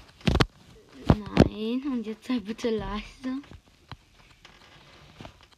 Nein, 1.06 1.82
und 1.92 2.06
jetzt 2.06 2.26
sei 2.26 2.40
bitte 2.40 2.70
leise. 2.70 3.40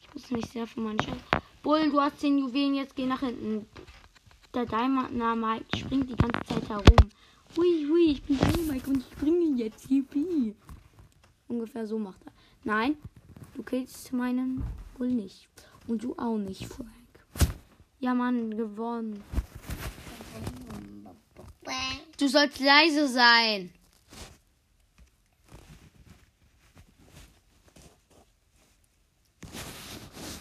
Ich 0.01 0.13
muss 0.13 0.31
mich 0.31 0.45
sehr 0.45 0.67
für 0.67 0.79
meinen 0.79 0.99
Chef. 1.01 1.17
Bull, 1.63 1.89
du 1.89 1.99
hast 1.99 2.19
10 2.19 2.37
Juwelen, 2.37 2.75
jetzt 2.75 2.95
geh 2.95 3.05
nach 3.05 3.19
hinten. 3.19 3.67
Der 4.53 4.65
Dynamite 4.65 5.77
springt 5.77 6.09
die 6.09 6.15
ganze 6.15 6.41
Zeit 6.47 6.69
herum. 6.69 7.09
Hui, 7.55 7.87
hui, 7.89 8.11
ich 8.11 8.23
bin 8.23 8.37
Dynamite 8.37 8.89
und 8.89 8.97
ich 8.99 9.05
springe 9.05 9.57
jetzt. 9.57 9.89
Yippie. 9.89 10.55
Ungefähr 11.47 11.85
so 11.87 11.97
macht 11.97 12.25
er. 12.25 12.31
Nein, 12.63 12.97
du 13.55 13.63
killst 13.63 14.13
meinen 14.13 14.63
Bull 14.97 15.09
nicht. 15.09 15.49
Und 15.87 16.03
du 16.03 16.15
auch 16.17 16.37
nicht, 16.37 16.65
Frank. 16.65 16.96
Ja, 17.99 18.13
Mann, 18.13 18.55
gewonnen. 18.55 19.23
Du 22.17 22.27
sollst 22.27 22.59
leise 22.59 23.07
sein. 23.07 23.73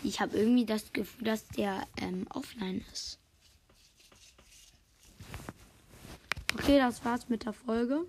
Ich 0.03 0.21
habe 0.21 0.37
irgendwie 0.37 0.65
das 0.65 0.93
Gefühl, 0.93 1.25
dass 1.25 1.49
der 1.49 1.87
ähm, 1.97 2.27
offline 2.31 2.85
ist. 2.93 3.19
Okay, 6.55 6.79
das 6.79 7.05
war's 7.05 7.29
mit 7.29 7.45
der 7.45 7.53
Folge. 7.53 8.07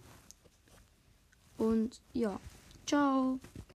Und 1.58 2.00
ja, 2.14 2.40
ciao. 2.86 3.40